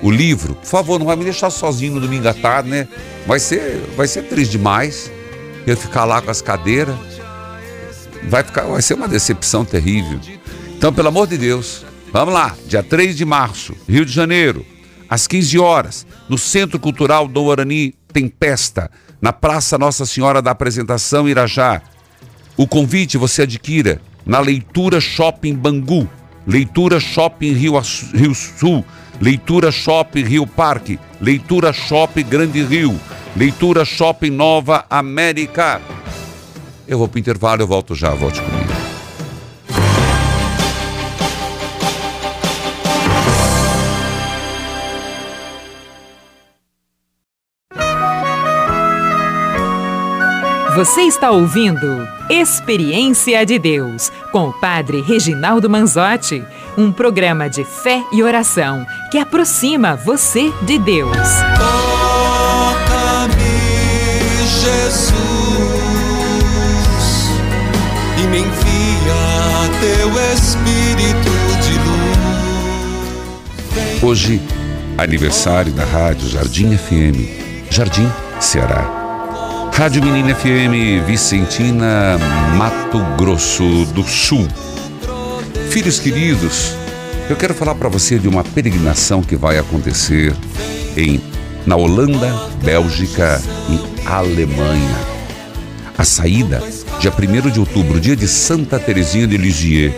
o 0.01 0.11
livro? 0.11 0.55
Por 0.55 0.65
favor, 0.65 0.99
não 0.99 1.05
vai 1.05 1.15
me 1.15 1.23
deixar 1.23 1.49
sozinho 1.49 1.95
no 1.95 2.01
domingo 2.01 2.27
à 2.27 2.33
tarde, 2.33 2.69
né? 2.69 2.87
Vai 3.25 3.39
ser, 3.39 3.81
vai 3.95 4.07
ser 4.07 4.23
triste 4.23 4.51
demais. 4.51 5.11
Eu 5.65 5.75
ficar 5.75 6.05
lá 6.05 6.21
com 6.21 6.31
as 6.31 6.41
cadeiras. 6.41 6.95
Vai, 8.29 8.43
ficar, 8.43 8.63
vai 8.63 8.81
ser 8.81 8.93
uma 8.93 9.07
decepção 9.07 9.63
terrível. 9.63 10.19
Então, 10.77 10.93
pelo 10.93 11.07
amor 11.07 11.27
de 11.27 11.37
Deus, 11.37 11.85
vamos 12.11 12.33
lá, 12.33 12.55
dia 12.67 12.83
3 12.83 13.15
de 13.15 13.25
março, 13.25 13.73
Rio 13.87 14.05
de 14.05 14.11
Janeiro, 14.11 14.65
às 15.09 15.27
15 15.27 15.57
horas, 15.59 16.07
no 16.29 16.37
Centro 16.37 16.79
Cultural 16.79 17.27
Dom 17.27 17.51
Arani 17.51 17.93
Tempesta, 18.11 18.91
na 19.21 19.33
Praça 19.33 19.77
Nossa 19.77 20.05
Senhora 20.05 20.41
da 20.41 20.51
Apresentação 20.51 21.27
Irajá. 21.27 21.81
O 22.55 22.67
convite 22.67 23.17
você 23.17 23.43
adquira 23.43 24.01
na 24.25 24.39
Leitura 24.39 24.99
Shopping 24.99 25.55
Bangu, 25.55 26.07
Leitura 26.45 26.99
Shopping 26.99 27.53
Rio, 27.53 27.73
Rio 28.13 28.35
Sul, 28.35 28.85
Leitura 29.19 29.71
Shopping 29.71 30.23
Rio 30.23 30.45
Parque, 30.45 30.99
Leitura 31.19 31.73
Shopping 31.73 32.23
Grande 32.23 32.63
Rio, 32.63 32.99
Leitura 33.35 33.83
Shopping 33.83 34.31
Nova 34.31 34.85
América. 34.89 35.81
Eu 36.87 36.99
vou 36.99 37.07
para 37.07 37.17
o 37.17 37.19
intervalo, 37.19 37.61
eu 37.61 37.67
volto 37.67 37.95
já, 37.95 38.11
volte 38.11 38.41
comigo. 38.41 38.66
Você 50.77 51.01
está 51.01 51.31
ouvindo 51.31 52.07
Experiência 52.29 53.43
de 53.43 53.57
Deus 53.57 54.11
com 54.31 54.49
o 54.49 54.53
Padre 54.53 55.01
Reginaldo 55.01 55.67
Manzotti, 55.67 56.45
um 56.77 56.91
programa 56.91 57.49
de 57.49 57.63
fé 57.63 58.03
e 58.13 58.21
oração 58.21 58.85
que 59.09 59.17
aproxima 59.17 59.95
você 59.95 60.53
de 60.61 60.77
Deus. 60.77 61.17
Toca-me, 62.77 63.33
Jesus, 64.61 65.15
e 68.19 68.27
me 68.27 68.41
envia 68.41 69.15
teu 69.81 70.09
Espírito 70.31 71.31
de 71.63 71.73
luz. 73.89 74.03
Hoje, 74.03 74.39
aniversário 74.95 75.73
da 75.73 75.85
Rádio 75.85 76.29
Jardim 76.29 76.77
FM, 76.77 77.71
Jardim, 77.71 78.07
Ceará. 78.39 78.96
Rádio 79.77 80.03
Menina 80.03 80.33
FM 80.33 81.05
Vicentina, 81.05 82.17
Mato 82.57 82.97
Grosso 83.15 83.85
do 83.93 84.01
Sul. 84.01 84.47
Filhos 85.69 85.99
queridos, 85.99 86.73
eu 87.29 87.35
quero 87.35 87.53
falar 87.53 87.75
para 87.75 87.87
você 87.87 88.17
de 88.17 88.27
uma 88.27 88.43
peregrinação 88.43 89.21
que 89.21 89.35
vai 89.35 89.59
acontecer 89.59 90.35
em 90.97 91.21
na 91.63 91.75
Holanda, 91.75 92.33
Bélgica 92.63 93.39
e 93.69 94.07
Alemanha. 94.07 94.97
A 95.95 96.03
saída, 96.03 96.59
dia 96.99 97.13
1 97.13 97.51
de 97.51 97.59
outubro, 97.59 97.99
dia 97.99 98.15
de 98.15 98.27
Santa 98.27 98.79
Teresinha 98.79 99.27
de 99.27 99.37
Lisieux, 99.37 99.93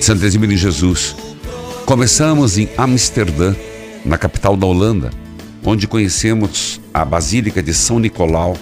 Santa 0.00 0.20
Teresinha 0.20 0.46
de 0.46 0.56
Jesus. 0.56 1.16
Começamos 1.84 2.56
em 2.56 2.68
Amsterdã, 2.78 3.52
na 4.04 4.16
capital 4.16 4.56
da 4.56 4.66
Holanda, 4.68 5.10
onde 5.64 5.88
conhecemos 5.88 6.80
a 6.94 7.04
Basílica 7.04 7.60
de 7.60 7.74
São 7.74 7.98
Nicolau. 7.98 8.56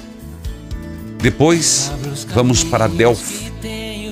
Depois, 1.22 1.92
vamos 2.34 2.64
para 2.64 2.88
Delphi. 2.88 3.52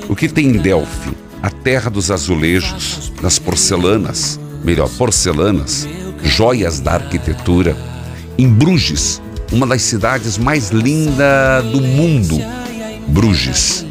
O 0.08 0.14
que 0.14 0.28
tem 0.28 0.46
em 0.46 0.58
Delphi? 0.58 1.10
A 1.42 1.50
terra 1.50 1.90
dos 1.90 2.08
azulejos, 2.08 3.12
das 3.20 3.36
porcelanas, 3.36 4.38
melhor, 4.62 4.88
porcelanas, 4.90 5.88
joias 6.22 6.78
da 6.78 6.92
arquitetura. 6.92 7.76
Em 8.38 8.48
Bruges, 8.48 9.20
uma 9.50 9.66
das 9.66 9.82
cidades 9.82 10.38
mais 10.38 10.70
lindas 10.70 11.64
do 11.72 11.80
mundo, 11.80 12.38
Bruges. 13.08 13.84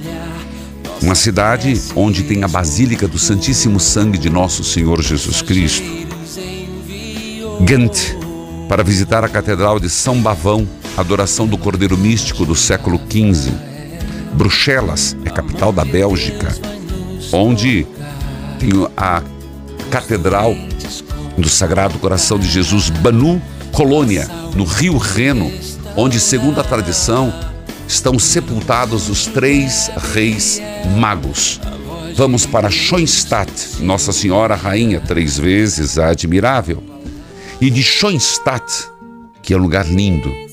Uma 1.02 1.16
cidade 1.16 1.78
onde 1.98 2.24
tem 2.24 2.42
a 2.46 2.48
Basílica 2.48 3.06
do 3.06 3.20
Santíssimo 3.20 3.82
Sangue 3.82 4.18
de 4.18 4.30
Nosso 4.30 4.64
Senhor 4.64 5.02
Jesus 5.02 5.42
Cristo. 5.42 5.86
Ghent, 7.66 8.16
para 8.70 8.82
visitar 8.82 9.26
a 9.26 9.28
Catedral 9.28 9.78
de 9.78 9.90
São 9.90 10.22
Bavão, 10.22 10.66
adoração 11.00 11.48
do 11.48 11.58
Cordeiro 11.58 11.98
Místico 11.98 12.46
do 12.46 12.56
século 12.56 13.00
XV. 13.10 13.52
Bruxelas 14.34 15.16
é 15.26 15.30
capital 15.30 15.72
da 15.72 15.84
Bélgica, 15.84 16.56
onde 17.32 17.86
tem 18.60 18.70
a 18.96 19.24
Catedral 19.90 20.56
do 21.38 21.50
Sagrado 21.50 21.98
Coração 22.00 22.38
de 22.38 22.48
Jesus, 22.48 22.90
Banu, 22.90 23.42
Colônia, 23.72 24.28
no 24.56 24.64
Rio 24.64 24.98
Reno, 24.98 25.52
onde, 25.96 26.20
segundo 26.20 26.60
a 26.60 26.64
tradição, 26.64 27.34
estão 27.88 28.20
sepultados 28.20 29.10
os 29.10 29.26
três 29.26 29.90
reis 30.14 30.62
magos. 30.98 31.60
Vamos 32.16 32.46
para 32.46 32.70
Schoenstatt, 32.70 33.82
Nossa 33.82 34.12
Senhora 34.12 34.56
Rainha, 34.56 35.00
três 35.00 35.38
vezes 35.38 35.98
a 35.98 36.10
admirável. 36.10 36.84
E 37.62 37.70
de 37.70 37.82
Schoenstatt, 37.82 38.90
que 39.42 39.54
é 39.54 39.58
um 39.58 39.62
lugar 39.62 39.88
lindo. 39.88 40.49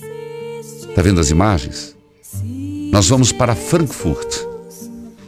Está 0.97 1.03
vendo 1.03 1.21
as 1.21 1.29
imagens? 1.29 1.95
Nós 2.91 3.07
vamos 3.07 3.31
para 3.31 3.55
Frankfurt, 3.55 4.35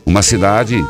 uma 0.07 0.23
cidade 0.23 0.83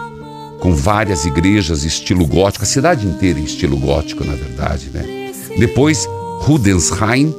com 0.61 0.73
várias 0.73 1.27
igrejas 1.27 1.83
estilo 1.83 2.25
gótico, 2.25 2.63
a 2.63 2.69
cidade 2.69 3.05
inteira 3.05 3.41
em 3.41 3.43
estilo 3.43 3.77
gótico, 3.77 4.23
na 4.23 4.37
verdade, 4.37 4.89
né? 4.95 5.33
Depois, 5.59 6.07
Rudensheim 6.43 7.35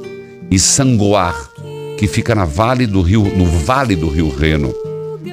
e 0.50 0.58
Sangoar, 0.58 1.34
que 1.98 2.06
fica 2.06 2.34
na 2.34 2.44
Vale 2.44 2.86
do 2.86 3.00
Rio, 3.00 3.22
no 3.34 3.46
Vale 3.46 3.96
do 3.96 4.10
Rio 4.10 4.28
Reno. 4.28 4.74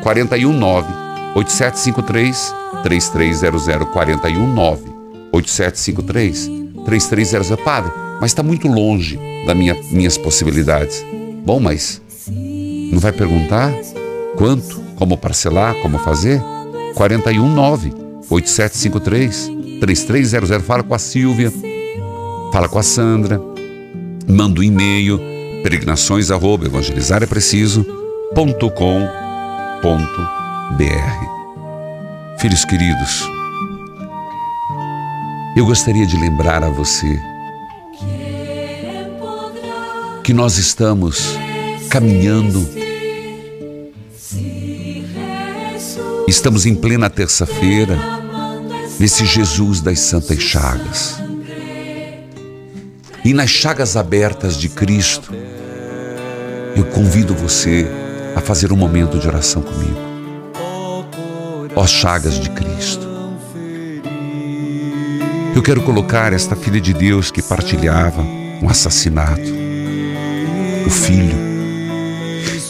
419 0.01 0.87
8753 1.35 2.55
3300 2.83 3.89
419 3.91 4.81
8753 5.33 6.49
3300. 6.85 7.65
Padre, 7.65 7.91
mas 8.21 8.31
está 8.31 8.41
muito 8.41 8.69
longe 8.69 9.19
das 9.45 9.57
minha, 9.57 9.75
minhas 9.91 10.17
possibilidades. 10.17 11.03
Bom, 11.47 11.61
mas 11.61 12.01
não 12.91 12.99
vai 12.99 13.13
perguntar 13.13 13.71
quanto, 14.35 14.81
como 14.97 15.17
parcelar, 15.17 15.75
como 15.75 15.97
fazer? 15.97 16.41
419 16.93 17.93
8753 18.29 19.49
3300. 19.79 20.65
Fala 20.65 20.83
com 20.83 20.93
a 20.93 20.99
Silvia, 20.99 21.49
fala 22.51 22.67
com 22.67 22.77
a 22.77 22.83
Sandra, 22.83 23.39
manda 24.27 24.59
um 24.59 24.63
e-mail 24.63 25.21
peregrinações 25.63 26.31
arroba 26.31 26.65
é 26.67 26.69
ponto 28.35 28.69
com 28.71 29.07
ponto 29.81 30.21
br. 30.75 32.41
Filhos 32.41 32.65
queridos, 32.65 33.25
eu 35.55 35.65
gostaria 35.65 36.05
de 36.05 36.17
lembrar 36.19 36.61
a 36.61 36.69
você 36.69 37.36
que 40.27 40.33
nós 40.33 40.57
estamos 40.57 41.37
caminhando, 41.89 42.67
estamos 46.27 46.65
em 46.65 46.75
plena 46.75 47.09
terça-feira, 47.09 47.97
nesse 48.99 49.25
Jesus 49.25 49.79
das 49.79 49.99
Santas 49.99 50.39
Chagas. 50.39 51.15
E 53.23 53.33
nas 53.33 53.49
chagas 53.49 53.95
abertas 53.95 54.57
de 54.57 54.67
Cristo, 54.67 55.33
eu 56.75 56.83
convido 56.87 57.33
você 57.33 57.87
a 58.35 58.41
fazer 58.41 58.73
um 58.73 58.77
momento 58.77 59.17
de 59.17 59.29
oração 59.29 59.61
comigo. 59.61 59.97
Ó 61.73 61.87
chagas 61.87 62.37
de 62.37 62.49
Cristo. 62.49 63.07
Eu 65.55 65.63
quero 65.63 65.81
colocar 65.83 66.33
esta 66.33 66.53
filha 66.53 66.81
de 66.81 66.93
Deus 66.93 67.31
que 67.31 67.41
partilhava 67.41 68.21
um 68.61 68.69
assassinato, 68.69 69.56
o 70.87 70.89
filho. 70.89 71.35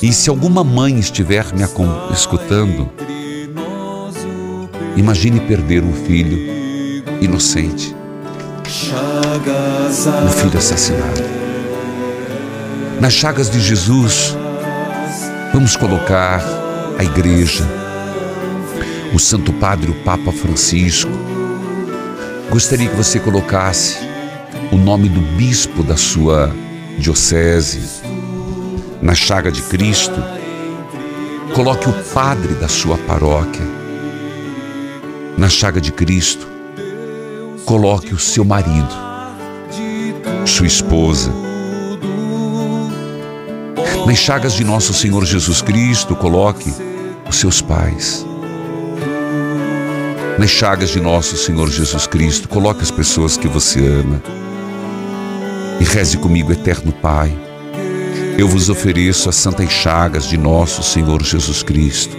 E 0.02 0.12
se 0.12 0.30
alguma 0.30 0.64
mãe 0.64 1.00
estiver 1.00 1.46
me 1.54 1.64
escutando, 2.12 2.90
imagine 4.96 5.40
perder 5.42 5.84
um 5.84 5.94
filho 5.94 6.38
inocente, 7.22 7.96
um 10.26 10.32
filho 10.32 10.58
assassinado. 10.58 11.24
Nas 13.00 13.14
chagas 13.14 13.50
de 13.50 13.60
Jesus, 13.60 14.36
vamos 15.54 15.76
colocar 15.76 16.42
a 16.98 17.04
igreja, 17.04 17.64
o 19.14 19.20
Santo 19.20 19.54
Padre, 19.54 19.92
o 19.92 19.96
Papa 20.04 20.32
Francisco. 20.32 21.12
Gostaria 22.50 22.90
que 22.90 22.96
você 22.96 23.20
colocasse 23.20 23.98
o 24.72 24.78
nome 24.78 25.08
do 25.08 25.22
bispo 25.38 25.84
da 25.84 25.96
sua 25.96 26.52
diocese 26.98 27.97
na 29.02 29.14
chaga 29.16 29.52
de 29.52 29.62
Cristo. 29.62 30.22
Coloque 31.54 31.90
o 31.90 31.94
padre 32.14 32.54
da 32.56 32.68
sua 32.68 32.98
paróquia 32.98 33.78
na 35.38 35.50
chaga 35.50 35.80
de 35.80 35.92
Cristo. 35.92 36.48
Coloque 37.66 38.14
o 38.14 38.20
seu 38.20 38.44
marido, 38.44 38.90
sua 40.46 40.66
esposa. 40.66 41.32
Nas 44.06 44.18
chagas 44.18 44.54
de 44.54 44.64
nosso 44.64 44.94
Senhor 44.94 45.26
Jesus 45.26 45.62
Cristo, 45.62 46.16
coloque 46.16 46.74
os 47.30 47.36
seus 47.36 47.62
pais. 47.62 48.26
Nas 50.40 50.50
chagas 50.50 50.90
de 50.90 51.02
nosso 51.02 51.36
Senhor 51.36 51.70
Jesus 51.70 52.08
Cristo, 52.08 52.48
coloque 52.48 52.82
as 52.82 52.92
pessoas 52.92 53.38
que 53.38 53.48
você 53.48 53.80
ama. 53.80 54.22
E 55.80 55.84
reze 55.84 56.18
comigo, 56.18 56.52
eterno 56.52 56.92
Pai. 56.92 57.47
Eu 58.38 58.48
vos 58.48 58.70
ofereço 58.70 59.30
as 59.30 59.36
santas 59.36 59.72
chagas 59.72 60.26
de 60.26 60.38
nosso 60.38 60.84
Senhor 60.84 61.24
Jesus 61.24 61.64
Cristo 61.64 62.16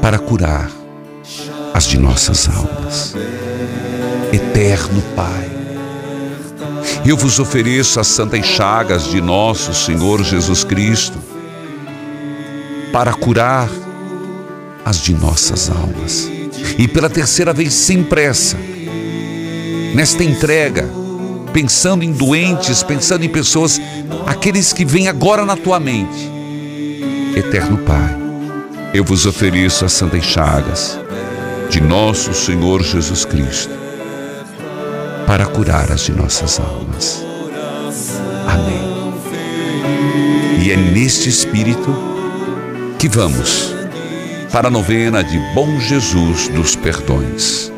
para 0.00 0.16
curar 0.16 0.70
as 1.74 1.86
de 1.88 1.98
nossas 1.98 2.48
almas. 2.48 3.12
Eterno 4.32 5.02
Pai, 5.16 5.50
eu 7.04 7.16
vos 7.16 7.40
ofereço 7.40 7.98
as 7.98 8.06
santas 8.06 8.46
chagas 8.46 9.08
de 9.08 9.20
nosso 9.20 9.74
Senhor 9.74 10.22
Jesus 10.22 10.62
Cristo 10.62 11.18
para 12.92 13.12
curar 13.12 13.68
as 14.84 14.98
de 14.98 15.14
nossas 15.14 15.68
almas. 15.68 16.30
E 16.78 16.86
pela 16.86 17.10
terceira 17.10 17.52
vez, 17.52 17.74
sem 17.74 18.04
pressa, 18.04 18.56
nesta 19.96 20.22
entrega, 20.22 21.01
pensando 21.52 22.02
em 22.02 22.12
doentes, 22.12 22.82
pensando 22.82 23.24
em 23.24 23.28
pessoas, 23.28 23.80
aqueles 24.26 24.72
que 24.72 24.84
vêm 24.84 25.08
agora 25.08 25.44
na 25.44 25.56
tua 25.56 25.78
mente. 25.78 26.30
Eterno 27.36 27.78
Pai, 27.78 28.16
eu 28.94 29.04
vos 29.04 29.26
ofereço 29.26 29.84
as 29.84 29.92
santas 29.92 30.24
chagas 30.24 30.98
de 31.70 31.80
nosso 31.80 32.34
Senhor 32.34 32.82
Jesus 32.82 33.24
Cristo 33.24 33.72
para 35.26 35.46
curar 35.46 35.90
as 35.90 36.02
de 36.02 36.12
nossas 36.12 36.60
almas. 36.60 37.24
Amém. 38.46 38.92
E 40.62 40.70
é 40.70 40.76
neste 40.76 41.28
espírito 41.28 41.94
que 42.98 43.08
vamos 43.08 43.74
para 44.52 44.68
a 44.68 44.70
novena 44.70 45.24
de 45.24 45.38
Bom 45.54 45.80
Jesus 45.80 46.48
dos 46.48 46.76
Perdões. 46.76 47.72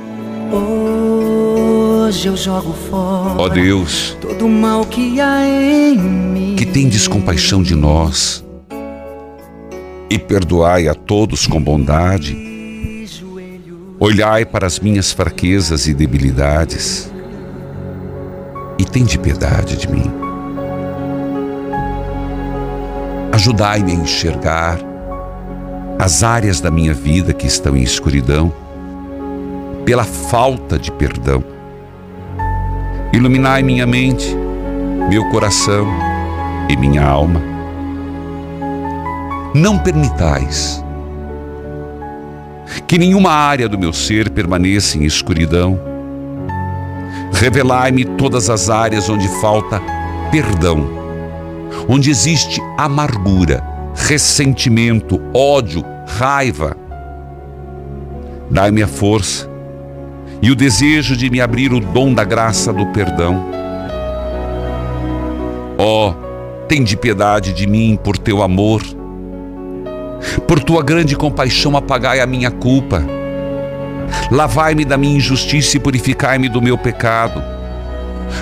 Hoje 2.04 2.28
eu 2.28 2.36
jogo 2.36 2.74
fora 2.90 3.40
Ó 3.40 3.48
Deus, 3.48 4.14
todo 4.20 4.44
o 4.44 4.48
mal 4.50 4.84
que 4.84 5.18
há 5.22 5.42
em 5.42 5.96
mim. 5.96 6.54
que 6.54 6.66
tendes 6.66 7.08
compaixão 7.08 7.62
de 7.62 7.74
nós 7.74 8.44
e 10.10 10.18
perdoai 10.18 10.86
a 10.86 10.94
todos 10.94 11.46
com 11.46 11.58
bondade. 11.62 12.36
Olhai 13.98 14.44
para 14.44 14.66
as 14.66 14.78
minhas 14.78 15.12
fraquezas 15.12 15.86
e 15.86 15.94
debilidades 15.94 17.10
e 18.78 18.84
tende 18.84 19.18
piedade 19.18 19.78
de 19.78 19.90
mim. 19.90 20.12
Ajudai-me 23.32 23.92
a 23.92 23.94
enxergar 23.94 24.78
as 25.98 26.22
áreas 26.22 26.60
da 26.60 26.70
minha 26.70 26.92
vida 26.92 27.32
que 27.32 27.46
estão 27.46 27.74
em 27.74 27.82
escuridão 27.82 28.52
pela 29.86 30.04
falta 30.04 30.78
de 30.78 30.92
perdão. 30.92 31.53
Iluminai 33.14 33.62
minha 33.62 33.86
mente, 33.86 34.26
meu 35.08 35.24
coração 35.30 35.86
e 36.68 36.76
minha 36.76 37.06
alma. 37.06 37.40
Não 39.54 39.78
permitais 39.78 40.84
que 42.88 42.98
nenhuma 42.98 43.30
área 43.30 43.68
do 43.68 43.78
meu 43.78 43.92
ser 43.92 44.30
permaneça 44.30 44.98
em 44.98 45.04
escuridão. 45.04 45.78
Revelai-me 47.32 48.04
todas 48.04 48.50
as 48.50 48.68
áreas 48.68 49.08
onde 49.08 49.28
falta 49.40 49.80
perdão, 50.32 50.84
onde 51.88 52.10
existe 52.10 52.60
amargura, 52.76 53.62
ressentimento, 53.94 55.20
ódio, 55.32 55.84
raiva. 56.18 56.76
Dai-me 58.50 58.82
a 58.82 58.88
força 58.88 59.53
e 60.44 60.50
o 60.52 60.54
desejo 60.54 61.16
de 61.16 61.28
me 61.28 61.40
abrir 61.40 61.72
o 61.72 61.80
dom 61.80 62.14
da 62.14 62.22
graça 62.22 62.72
do 62.72 62.86
perdão. 62.92 63.44
Ó, 65.76 66.10
oh, 66.10 66.24
Tende 66.68 66.96
piedade 66.96 67.52
de 67.52 67.66
mim 67.66 67.98
por 68.02 68.16
teu 68.16 68.42
amor. 68.42 68.82
Por 70.48 70.62
tua 70.62 70.82
grande 70.82 71.14
compaixão, 71.14 71.76
apagai 71.76 72.20
a 72.20 72.26
minha 72.26 72.50
culpa. 72.50 73.04
Lavai-me 74.30 74.84
da 74.84 74.96
minha 74.96 75.16
injustiça 75.16 75.76
e 75.76 75.80
purificai-me 75.80 76.48
do 76.48 76.62
meu 76.62 76.78
pecado. 76.78 77.42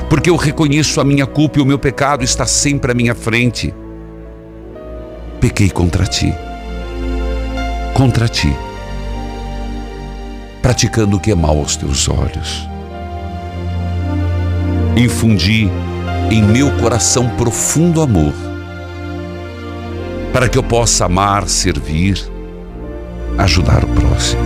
Porque 0.08 0.30
eu 0.30 0.36
reconheço 0.36 1.00
a 1.00 1.04
minha 1.04 1.26
culpa 1.26 1.58
e 1.58 1.62
o 1.62 1.66
meu 1.66 1.78
pecado 1.78 2.22
está 2.22 2.46
sempre 2.46 2.92
à 2.92 2.94
minha 2.94 3.14
frente. 3.14 3.74
Pequei 5.40 5.68
contra 5.68 6.06
ti. 6.06 6.32
Contra 7.92 8.28
ti. 8.28 8.54
Praticando 10.62 11.16
o 11.16 11.20
que 11.20 11.32
é 11.32 11.34
mal 11.34 11.58
aos 11.58 11.76
teus 11.76 12.08
olhos. 12.08 12.68
Infundi 14.96 15.68
em 16.30 16.42
meu 16.42 16.70
coração 16.78 17.28
profundo 17.30 18.00
amor, 18.00 18.32
para 20.32 20.48
que 20.48 20.56
eu 20.56 20.62
possa 20.62 21.06
amar, 21.06 21.48
servir, 21.48 22.22
ajudar 23.36 23.84
o 23.84 23.88
próximo. 23.88 24.42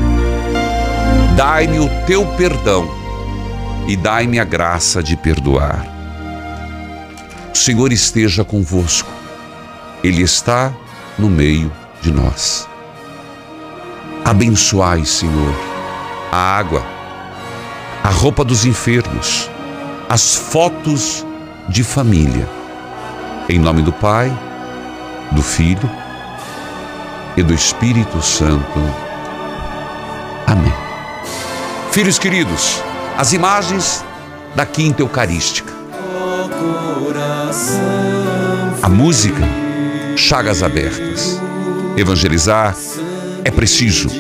Dai-me 1.37 1.79
o 1.79 1.89
teu 2.07 2.27
perdão 2.35 2.89
e 3.87 3.95
dai-me 3.95 4.41
a 4.41 4.45
graça 4.45 5.03
de 5.03 5.17
perdoar. 5.17 5.87
O 7.53 7.57
Senhor 7.57 7.93
esteja 7.93 8.43
convosco, 8.43 9.11
Ele 10.03 10.23
está 10.23 10.73
no 11.19 11.29
meio 11.29 11.71
de 12.01 12.11
nós. 12.11 12.69
Abençoai, 14.25 15.05
Senhor, 15.05 15.55
a 16.37 16.59
água, 16.59 16.85
a 18.05 18.11
roupa 18.11 18.45
dos 18.45 18.67
enfermos, 18.67 19.51
as 20.07 20.35
fotos 20.35 21.25
de 21.67 21.83
família. 21.83 22.47
Em 23.49 23.59
nome 23.59 23.81
do 23.81 23.91
Pai, 23.91 24.31
do 25.33 25.43
Filho 25.43 25.91
e 27.39 27.43
do 27.43 27.55
Espírito 27.55 28.21
Santo. 28.21 28.79
Amém. 30.47 30.75
Filhos 31.91 32.19
queridos, 32.19 32.83
as 33.17 33.33
imagens 33.33 34.05
da 34.55 34.67
Quinta 34.67 35.01
Eucarística. 35.01 35.73
A 38.83 38.89
música, 38.91 39.43
chagas 40.17 40.63
abertas. 40.63 41.41
Evangelizar 41.97 42.77
é 43.43 43.51
preciso. 43.51 44.11